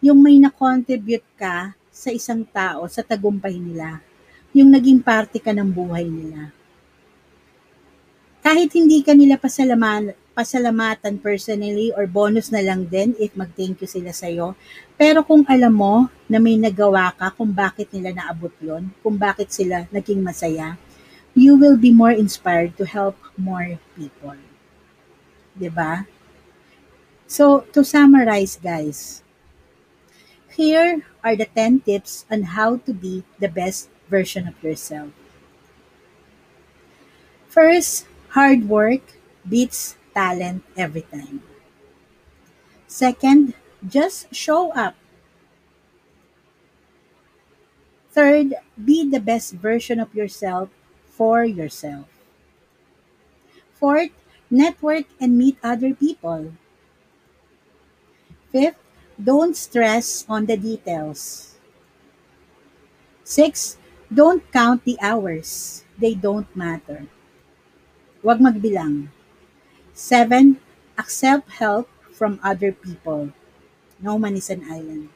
Yung 0.03 0.19
may 0.19 0.43
na-contribute 0.43 1.27
ka 1.39 1.78
sa 1.99 2.15
isang 2.15 2.47
tao, 2.47 2.87
sa 2.87 3.03
tagumpay 3.03 3.59
nila. 3.59 3.99
Yung 4.55 4.71
naging 4.71 5.03
parte 5.03 5.43
ka 5.43 5.51
ng 5.51 5.67
buhay 5.67 6.07
nila. 6.07 6.55
Kahit 8.39 8.71
hindi 8.79 9.03
ka 9.03 9.19
nila 9.19 9.35
pasalaman, 9.35 10.15
pasalamatan 10.39 11.19
personally 11.19 11.91
or 11.99 12.07
bonus 12.07 12.55
na 12.55 12.63
lang 12.63 12.87
din 12.87 13.19
if 13.19 13.35
mag-thank 13.35 13.83
you 13.83 13.91
sila 13.91 14.15
sa'yo. 14.15 14.55
Pero 14.95 15.27
kung 15.27 15.43
alam 15.51 15.75
mo 15.75 16.07
na 16.31 16.39
may 16.39 16.55
nagawa 16.55 17.11
ka 17.11 17.35
kung 17.35 17.51
bakit 17.51 17.91
nila 17.91 18.15
naabot 18.15 18.55
yon, 18.63 18.95
kung 19.03 19.19
bakit 19.19 19.51
sila 19.51 19.91
naging 19.91 20.23
masaya, 20.23 20.79
you 21.35 21.59
will 21.59 21.75
be 21.75 21.91
more 21.91 22.15
inspired 22.15 22.79
to 22.79 22.87
help 22.87 23.19
more 23.35 23.83
people. 23.99 24.39
ba? 25.59 26.07
So, 27.27 27.67
to 27.75 27.83
summarize 27.83 28.57
guys, 28.57 29.27
here 30.59 31.07
are 31.23 31.37
the 31.37 31.47
10 31.47 31.79
tips 31.87 32.27
on 32.29 32.43
how 32.43 32.79
to 32.79 32.93
be 32.93 33.23
the 33.39 33.49
best 33.49 33.89
version 34.11 34.49
of 34.49 34.61
yourself. 34.61 35.11
First, 37.49 38.07
hard 38.31 38.69
work 38.69 39.03
beats 39.47 39.97
talent 40.15 40.65
every 40.77 41.03
time. 41.03 41.43
Second, 42.89 43.55
just 43.87 44.35
show 44.35 44.73
up. 44.73 44.95
Third, 48.11 48.55
be 48.77 49.09
the 49.09 49.21
best 49.21 49.55
version 49.55 49.99
of 49.99 50.15
yourself 50.15 50.69
for 51.07 51.43
yourself. 51.45 52.07
Fourth, 53.73 54.11
network 54.51 55.07
and 55.19 55.39
meet 55.39 55.57
other 55.63 55.95
people. 55.95 56.53
Fifth, 58.53 58.77
don't 59.23 59.57
stress 59.57 60.25
on 60.29 60.47
the 60.47 60.57
details. 60.57 61.55
Six, 63.23 63.77
don't 64.13 64.43
count 64.51 64.83
the 64.83 64.99
hours. 65.01 65.85
They 65.97 66.15
don't 66.15 66.51
matter. 66.57 67.07
Huwag 68.23 68.39
magbilang. 68.39 69.11
Seven, 69.95 70.61
accept 70.99 71.51
help 71.63 71.89
from 72.13 72.41
other 72.43 72.73
people. 72.73 73.33
No 74.01 74.19
man 74.19 74.37
is 74.37 74.51
an 74.51 74.65
island. 74.71 75.11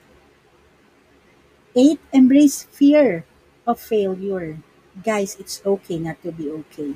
Eight, 1.77 2.01
embrace 2.15 2.63
fear 2.63 3.27
of 3.67 3.79
failure. 3.79 4.57
Guys, 5.05 5.37
it's 5.39 5.61
okay 5.67 5.99
not 5.99 6.23
to 6.23 6.33
be 6.33 6.49
okay. 6.51 6.95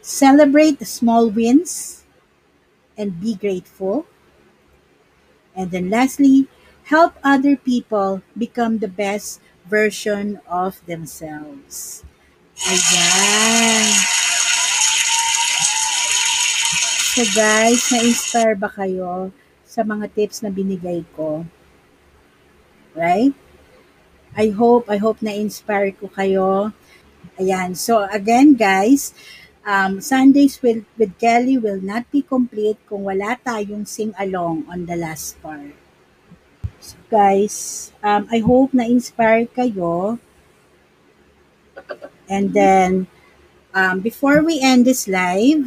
Celebrate 0.00 0.78
the 0.78 0.86
small 0.86 1.28
wins 1.28 2.04
and 2.98 3.20
be 3.20 3.34
grateful. 3.34 4.06
And 5.56 5.72
then 5.72 5.88
lastly, 5.88 6.46
help 6.84 7.16
other 7.24 7.56
people 7.56 8.22
become 8.36 8.78
the 8.78 8.92
best 8.92 9.40
version 9.64 10.38
of 10.46 10.78
themselves. 10.86 12.04
Ayan. 12.62 13.84
So 17.16 17.24
guys, 17.32 17.80
na-inspire 17.88 18.54
ba 18.54 18.68
kayo 18.68 19.32
sa 19.64 19.80
mga 19.80 20.12
tips 20.12 20.44
na 20.44 20.52
binigay 20.52 21.02
ko? 21.16 21.48
Right? 22.92 23.32
I 24.36 24.52
hope, 24.52 24.92
I 24.92 25.00
hope 25.00 25.24
na-inspire 25.24 25.96
ko 25.96 26.12
kayo. 26.12 26.76
Ayan. 27.40 27.72
So 27.72 28.04
again 28.12 28.52
guys, 28.52 29.16
um, 29.66 30.00
Sundays 30.00 30.62
with, 30.62 30.86
with 30.96 31.18
Kelly 31.18 31.58
will 31.58 31.82
not 31.82 32.08
be 32.14 32.22
complete 32.22 32.78
kung 32.88 33.02
wala 33.02 33.34
tayong 33.42 33.84
sing-along 33.84 34.64
on 34.70 34.86
the 34.86 34.94
last 34.94 35.42
part. 35.42 35.74
So 36.78 36.94
guys, 37.10 37.90
um, 38.00 38.30
I 38.30 38.38
hope 38.38 38.70
na-inspire 38.72 39.50
kayo. 39.50 40.22
And 42.30 42.54
then, 42.54 43.06
um, 43.74 44.00
before 44.00 44.42
we 44.42 44.62
end 44.62 44.86
this 44.86 45.10
live, 45.10 45.66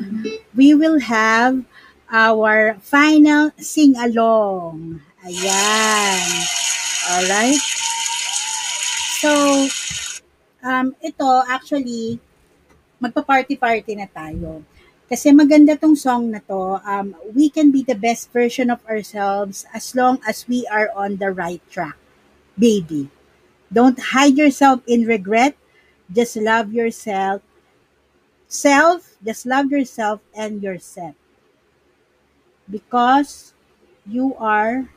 we 0.56 0.74
will 0.74 1.00
have 1.00 1.64
our 2.10 2.80
final 2.80 3.52
sing-along. 3.60 5.04
Ayan. 5.28 6.24
Alright? 7.12 7.60
So, 9.20 9.32
um, 10.64 10.96
ito 11.04 11.28
actually, 11.52 12.24
magpa-party-party 13.02 13.96
na 13.96 14.08
tayo. 14.08 14.64
Kasi 15.10 15.34
maganda 15.34 15.74
tong 15.74 15.98
song 15.98 16.30
na 16.30 16.38
to. 16.46 16.78
Um, 16.86 17.18
we 17.34 17.50
can 17.50 17.74
be 17.74 17.82
the 17.82 17.98
best 17.98 18.30
version 18.30 18.70
of 18.70 18.78
ourselves 18.86 19.66
as 19.74 19.98
long 19.98 20.22
as 20.22 20.46
we 20.46 20.70
are 20.70 20.94
on 20.94 21.18
the 21.18 21.34
right 21.34 21.64
track. 21.74 21.98
Baby. 22.54 23.10
Don't 23.74 23.98
hide 23.98 24.38
yourself 24.38 24.86
in 24.86 25.10
regret. 25.10 25.58
Just 26.14 26.38
love 26.38 26.70
yourself. 26.74 27.42
Self, 28.50 29.18
just 29.22 29.46
love 29.46 29.70
yourself 29.70 30.22
and 30.34 30.62
yourself. 30.62 31.14
Because 32.70 33.54
you 34.06 34.34
are 34.38 34.90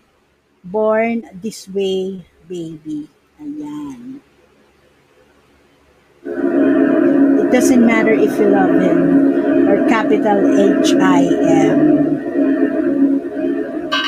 born 0.64 1.28
this 1.40 1.68
way, 1.68 2.24
baby. 2.48 3.08
Ayan. 3.40 4.20
Doesn't 7.52 7.84
matter 7.84 8.16
if 8.16 8.32
you 8.40 8.48
love 8.48 8.80
him 8.80 9.68
or 9.68 9.86
capital 9.86 10.40
H-I-M. 10.56 11.78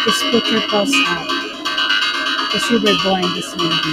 Just 0.04 0.24
put 0.32 0.44
your 0.48 0.64
pulse 0.72 0.96
out. 1.04 1.28
Because 2.48 2.64
you 2.72 2.80
were 2.80 2.96
born 3.04 3.20
this 3.36 3.52
baby. 3.52 3.92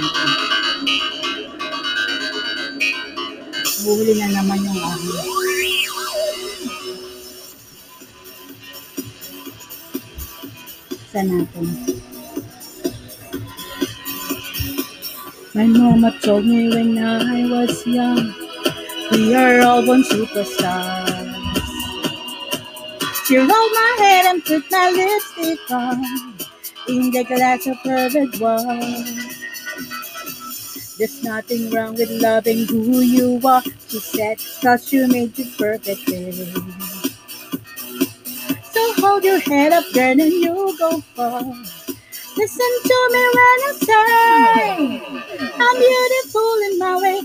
Buhuli 3.84 4.14
na 4.24 4.28
naman 4.39 4.60
yung 4.64 4.80
aking. 4.88 5.20
Sa 11.12 11.20
natin. 11.28 11.68
My 15.52 15.68
mama 15.68 16.16
told 16.24 16.47
me 16.47 16.72
when 16.72 16.95
I 16.95 17.43
was 17.52 17.84
young, 17.84 18.41
we 19.12 19.36
are 19.36 19.62
all 19.62 19.86
born 19.86 20.03
superstars. 20.03 21.45
She 23.28 23.38
rolled 23.38 23.49
my 23.51 23.95
head 23.99 24.26
and 24.28 24.43
put 24.45 24.64
my 24.72 24.91
lipstick 24.91 25.72
on, 25.72 26.03
in 26.89 27.12
the 27.12 27.24
glass 27.26 27.68
of 27.68 27.78
perfect 27.84 28.39
one. 28.41 28.80
There's 30.97 31.24
nothing 31.24 31.72
wrong 31.72 31.95
with 31.95 32.12
loving 32.22 32.68
who 32.68 33.01
you 33.01 33.41
are, 33.45 33.64
she 33.89 33.99
said, 33.99 34.39
cause 34.62 34.93
you 34.93 35.07
made 35.07 35.38
you 35.38 35.45
perfect. 35.57 36.01
So 36.09 36.62
So 38.74 38.93
hold 39.01 39.24
your 39.24 39.39
head 39.39 39.74
up, 39.74 39.86
girl, 39.93 40.12
and 40.22 40.34
you'll 40.34 40.78
go 40.78 41.01
far. 41.16 41.41
Listen 42.38 42.72
to 42.84 43.09
me 43.14 43.24
when 43.38 43.59
I 43.70 43.74
say 43.82 45.01
I'm 45.59 45.78
beautiful 45.80 46.55
in 46.72 46.80
my 46.80 46.97
way. 46.97 47.22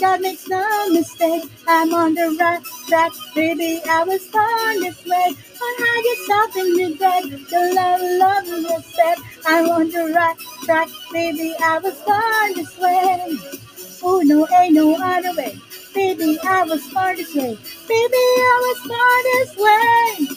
God 0.00 0.22
makes 0.22 0.48
no 0.48 0.90
mistake. 0.90 1.44
I'm 1.68 1.94
on 1.94 2.14
the 2.14 2.36
right 2.40 2.64
track, 2.88 3.12
baby. 3.34 3.82
I 3.88 4.04
was 4.04 4.26
born 4.28 4.80
this 4.80 5.04
way. 5.04 5.34
Unhide 5.66 6.04
yourself 6.10 6.56
in 6.56 6.72
regret. 6.74 7.24
The 7.50 7.72
love, 7.74 8.00
love 8.02 8.46
you 8.46 8.82
said. 8.94 9.16
I'm 9.46 9.70
on 9.70 9.90
the 9.90 10.12
right 10.14 10.36
track, 10.64 10.88
baby. 11.12 11.54
I 11.62 11.78
was 11.80 11.98
born 12.02 12.54
this 12.56 12.78
way. 12.78 13.38
Oh 14.02 14.22
no, 14.24 14.48
ain't 14.58 14.74
no 14.74 14.96
other 14.96 15.34
way. 15.34 15.58
Baby, 15.94 16.38
I 16.44 16.64
was 16.64 16.86
born 16.92 17.16
this 17.16 17.34
way. 17.34 17.58
Baby, 17.88 18.24
I 18.52 18.58
was 18.66 18.88
born 18.88 19.24
this 19.34 19.56
way. 19.56 20.36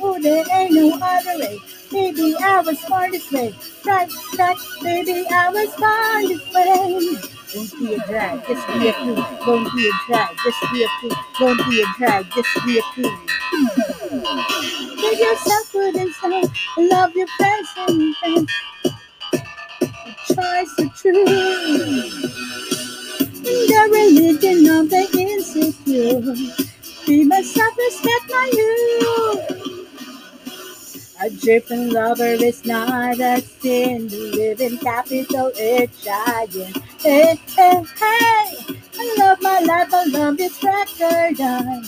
Oh, 0.00 0.18
there 0.20 0.44
ain't 0.52 0.74
no 0.74 0.98
other 1.02 1.38
way. 1.38 1.58
Baby, 1.90 2.36
I 2.42 2.60
was 2.62 2.80
born 2.86 3.10
this 3.12 3.30
way. 3.32 3.54
Right, 3.84 4.10
right, 4.38 4.58
baby, 4.82 5.26
I 5.30 5.48
was 5.50 5.74
born 5.76 6.28
this 6.28 6.54
way. 6.54 7.41
Don't 7.52 7.78
be 7.78 7.94
a 7.94 7.98
drag, 8.06 8.46
just 8.46 8.66
be 8.68 8.88
a 8.88 8.92
queen. 8.94 9.14
Don't 9.44 9.76
be 9.76 9.88
a 9.88 9.92
drag, 10.06 10.36
just 10.44 10.60
be 10.72 10.84
a 10.84 10.88
queen. 11.00 11.12
Don't 11.38 11.70
be 11.70 11.82
a 11.82 11.86
drag, 11.98 12.26
just 12.32 12.48
be 12.64 12.78
a 12.78 12.82
queen. 12.94 13.18
Give 14.96 15.18
yourself 15.18 15.72
good 15.72 15.96
inside. 15.96 16.50
Love 16.78 17.14
your 17.14 17.26
friends 17.36 17.68
and 17.76 18.16
friends. 18.16 18.52
Choice 20.28 20.76
true. 21.00 21.24
In 23.30 23.42
the 23.42 23.88
religion 23.92 24.70
of 24.70 24.90
the 24.90 25.08
insecure. 25.18 26.20
Be 27.06 27.24
myself, 27.24 27.76
respect 27.76 28.30
my 28.30 28.50
you. 28.52 29.01
A 31.22 31.30
dripping 31.30 31.90
lover 31.90 32.24
is 32.26 32.66
not 32.66 33.20
a 33.20 33.40
sin. 33.40 34.08
To 34.08 34.16
live 34.36 34.60
in 34.60 34.78
capital 34.78 35.52
H 35.56 35.90
I 36.10 36.48
N. 36.54 36.74
Hey, 37.00 37.40
hey, 37.56 37.84
hey. 38.00 38.76
I 38.98 39.16
love 39.18 39.38
my 39.42 39.60
life. 39.60 39.94
I 39.94 40.04
love 40.06 40.36
this 40.36 40.62
record. 40.64 41.40
I'm 41.40 41.84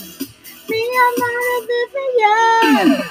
me, 0.69 0.81
I'm 1.03 1.15
not 1.19 1.43
a 1.53 1.67
Vivian. 1.67 3.05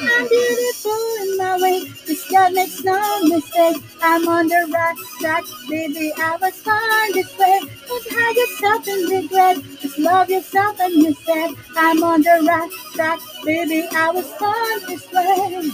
I'm 0.00 0.28
beautiful 0.28 1.06
in 1.22 1.36
my 1.38 1.58
way. 1.60 1.84
This 2.06 2.28
God 2.30 2.52
makes 2.54 2.84
no 2.84 3.22
mistake. 3.24 3.82
I'm 4.02 4.28
on 4.28 4.48
the 4.48 4.68
right 4.72 4.96
track, 5.20 5.44
baby. 5.68 6.12
I 6.16 6.36
was 6.40 6.62
born 6.62 7.12
this 7.12 7.38
way. 7.38 7.60
Don't 7.88 8.06
hide 8.10 8.36
yourself 8.36 8.88
in 8.88 9.22
regret. 9.22 9.56
Just 9.80 9.98
love 9.98 10.30
yourself 10.30 10.78
and 10.80 10.94
you 10.94 11.14
said, 11.14 11.50
I'm 11.76 12.02
on 12.02 12.22
the 12.22 12.44
right 12.46 12.70
track, 12.94 13.20
baby. 13.44 13.88
I 13.92 14.10
was 14.10 14.30
born 14.38 14.86
this 14.86 15.10
way. 15.12 15.70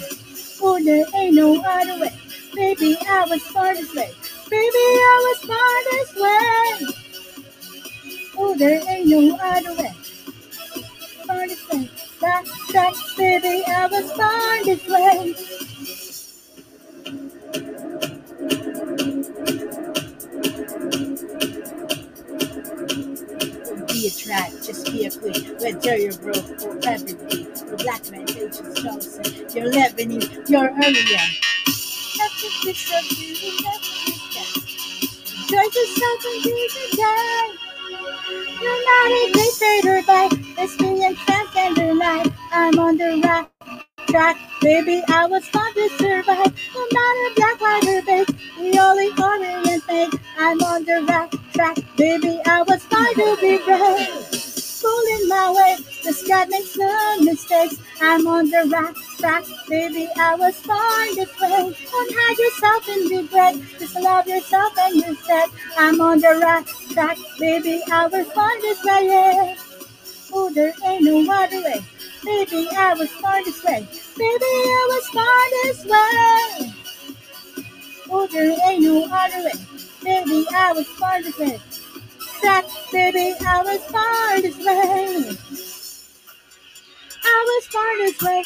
Oh, 0.62 0.82
there 0.82 1.06
ain't 1.16 1.34
no 1.34 1.60
other 1.62 2.00
way. 2.00 2.12
Baby, 2.54 2.96
I 3.08 3.26
was 3.28 3.42
born 3.52 3.74
this 3.74 3.94
way. 3.94 4.12
Baby, 4.50 4.84
I 5.12 5.16
was 5.28 5.46
born 5.46 5.84
this 5.90 6.14
way. 6.16 6.96
Oh, 8.38 8.54
there 8.56 8.82
ain't 8.88 9.08
no 9.08 9.36
other 9.42 9.74
way 9.74 9.94
born 11.30 11.48
way. 11.48 11.90
That, 12.20 12.44
that, 12.72 12.94
baby, 13.16 13.64
I 13.66 13.86
was 13.86 14.12
born 14.18 14.66
way. 14.88 15.34
Be 23.86 24.06
a 24.06 24.10
track, 24.10 24.50
just 24.62 24.86
be 24.86 25.06
a 25.06 25.10
queen. 25.10 25.56
Whether 25.58 25.96
you're 25.96 26.12
broke 26.18 26.62
or 26.62 26.78
everything, 26.84 27.46
the 27.70 27.76
black 27.82 28.10
man 28.10 28.26
patience 28.26 28.80
chosen. 28.80 29.24
You're 29.54 29.70
Lebanese, 29.72 30.48
you're 30.48 30.70
Aryan. 30.70 31.30
Nothing 32.18 32.50
fits 32.62 32.92
up 32.92 33.04
to 33.04 33.24
you, 33.24 33.62
nothing 33.62 34.14
can. 34.32 34.62
Enjoy 35.42 35.62
yourself 35.62 36.24
and 36.26 36.42
be 36.44 36.68
the 36.74 36.96
guy. 36.96 37.69
You're 38.62 38.84
not 38.90 39.10
a 39.12 39.32
dictator, 39.32 40.02
but 40.06 40.32
lesbian 40.56 41.14
transgender 41.16 41.98
life. 41.98 42.32
I'm 42.52 42.78
on 42.78 42.96
the 42.98 43.20
right 43.24 43.48
track, 44.08 44.38
baby. 44.60 45.02
I 45.08 45.26
was 45.26 45.48
born 45.50 45.72
to 45.74 45.88
survive. 45.98 46.54
No 46.74 46.86
matter 46.92 47.34
black, 47.36 47.60
white, 47.60 47.88
or 47.88 48.02
beige, 48.02 48.28
we 48.60 48.78
only 48.78 49.10
Orient 49.22 49.88
made. 49.88 50.20
I'm 50.38 50.60
on 50.62 50.84
the 50.84 51.04
right 51.08 51.30
track, 51.54 51.78
baby. 51.96 52.40
I 52.46 52.62
was 52.62 52.84
born 52.86 53.14
to 53.14 53.38
be 53.40 53.58
brave. 53.64 54.39
Pulling 54.80 55.28
my 55.28 55.52
way, 55.52 55.76
this 56.02 56.26
God 56.26 56.48
makes 56.48 56.76
no 56.76 57.20
mistakes. 57.20 57.76
I'm 58.00 58.26
on 58.26 58.50
the 58.50 58.64
right 58.72 58.94
track, 59.18 59.44
baby. 59.68 60.08
I 60.16 60.34
was 60.34 60.60
born 60.62 61.14
this 61.14 61.40
way. 61.40 61.76
Don't 61.90 62.12
hide 62.16 62.38
yourself 62.38 62.88
in 62.88 63.18
regret. 63.18 63.56
Just 63.78 63.96
love 64.00 64.26
yourself 64.26 64.72
and 64.78 64.96
you 64.96 65.14
said, 65.16 65.46
I'm 65.76 66.00
on 66.00 66.20
the 66.20 66.40
right 66.42 66.66
track, 66.92 67.18
baby. 67.38 67.82
I 67.92 68.06
was 68.06 68.26
born 68.28 68.60
this 68.62 68.82
way. 68.84 69.06
Yeah. 69.06 69.56
Oh, 70.32 70.50
there 70.50 70.72
ain't 70.84 71.04
no 71.04 71.30
other 71.32 71.62
way. 71.62 71.84
Baby, 72.24 72.68
I 72.76 72.94
was 72.94 73.10
born 73.20 73.42
this 73.44 73.62
way. 73.64 73.86
Baby, 74.16 74.44
I 74.44 74.86
was 74.90 75.10
born 75.14 75.50
this 75.62 75.84
way. 75.84 76.74
Oh, 78.10 78.26
there 78.30 78.56
ain't 78.70 78.82
no 78.84 79.08
other 79.10 79.44
way. 79.44 79.52
Baby, 80.02 80.46
I 80.54 80.72
was 80.72 80.86
born 80.98 81.22
this 81.22 81.38
way. 81.38 81.60
Track, 82.40 82.64
baby, 82.90 83.34
I 83.46 83.62
was 83.62 83.82
born 83.92 84.42
this 84.42 84.56
way. 84.58 85.36
I 87.22 87.44
was 87.48 87.64
born 87.72 87.98
this 87.98 88.22
way. 88.22 88.42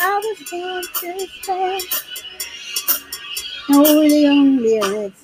I 0.00 0.18
was 0.24 0.38
born 0.50 0.82
this 1.02 1.48
way. 1.48 1.80
Only 3.70 4.26
on 4.26 4.56
lyrics. 4.62 5.22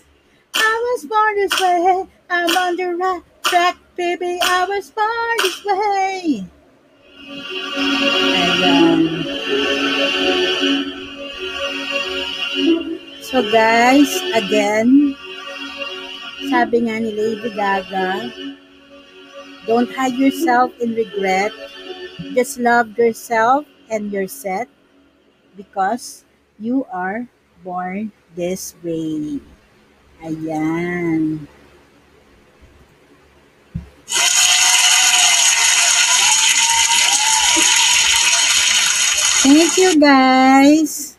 I 0.55 0.95
was 0.95 1.05
born 1.07 1.35
this 1.37 1.61
way. 1.61 2.07
I'm 2.31 2.57
on 2.57 2.77
the 2.77 2.95
right 2.97 3.23
track, 3.45 3.77
baby. 3.97 4.39
I 4.43 4.65
was 4.67 4.91
born 4.91 5.37
this 5.43 5.65
way. 5.65 6.47
And, 8.37 8.65
um, 8.65 9.25
so 13.23 13.43
guys, 13.51 14.17
again, 14.35 15.17
sabi 16.49 16.89
nga 16.89 16.97
ni 16.97 17.13
Lady 17.13 17.53
Gaga, 17.53 18.33
don't 19.69 19.93
hide 19.93 20.17
yourself 20.17 20.73
in 20.81 20.97
regret. 20.97 21.53
Just 22.33 22.57
love 22.57 22.97
yourself 22.97 23.69
and 23.93 24.09
your 24.09 24.27
set 24.27 24.67
because 25.57 26.25
you 26.57 26.89
are 26.89 27.29
born 27.61 28.11
this 28.33 28.73
way. 28.81 29.45
Ayan. 30.25 31.45
Thank 39.45 39.77
you 39.77 40.01
guys. 40.01 41.17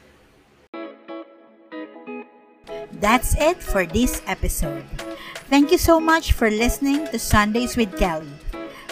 That's 2.99 3.33
it 3.39 3.63
for 3.63 3.85
this 3.85 4.21
episode. 4.27 5.08
Thank 5.49 5.71
you 5.71 5.81
so 5.81 5.99
much 5.99 6.33
for 6.33 6.53
listening 6.53 7.09
to 7.09 7.17
Sundays 7.17 7.73
with 7.75 7.97
Kelly. 7.97 8.29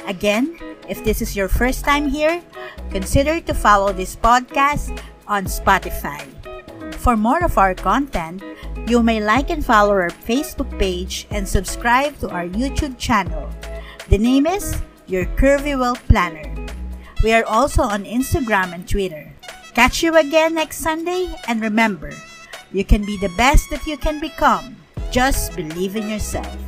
Again, 0.10 0.58
if 0.89 1.03
this 1.05 1.22
is 1.22 1.36
your 1.38 1.47
first 1.47 1.86
time 1.86 2.10
here, 2.10 2.41
consider 2.89 3.39
to 3.41 3.53
follow 3.53 3.93
this 3.93 4.16
podcast 4.16 4.89
on 5.28 5.45
Spotify. 5.45 6.26
For 6.95 7.16
more 7.16 7.45
of 7.45 7.60
our 7.62 7.76
content, 7.76 8.41
you 8.89 9.03
may 9.03 9.22
like 9.22 9.51
and 9.51 9.64
follow 9.64 9.93
our 9.93 10.10
Facebook 10.10 10.74
page 10.80 11.28
and 11.30 11.47
subscribe 11.47 12.18
to 12.26 12.30
our 12.34 12.49
YouTube 12.49 12.97
channel. 12.97 13.53
The 14.10 14.18
name 14.18 14.47
is 14.47 14.82
Your 15.05 15.30
Curvy 15.38 15.78
Well 15.78 16.01
Planner. 16.10 16.49
We 17.22 17.38
are 17.38 17.45
also 17.45 17.84
on 17.84 18.01
Instagram 18.03 18.74
and 18.74 18.89
Twitter. 18.89 19.30
Catch 19.78 20.01
you 20.01 20.18
again 20.18 20.55
next 20.55 20.82
Sunday 20.82 21.30
and 21.47 21.62
remember, 21.62 22.18
you 22.74 22.84
can 22.84 23.05
be 23.05 23.16
the 23.22 23.30
best 23.38 23.70
that 23.70 23.86
you 23.86 23.95
can 23.95 24.20
become. 24.20 24.78
Just 25.12 25.55
believe 25.55 25.95
in 25.95 26.10
yourself. 26.10 26.66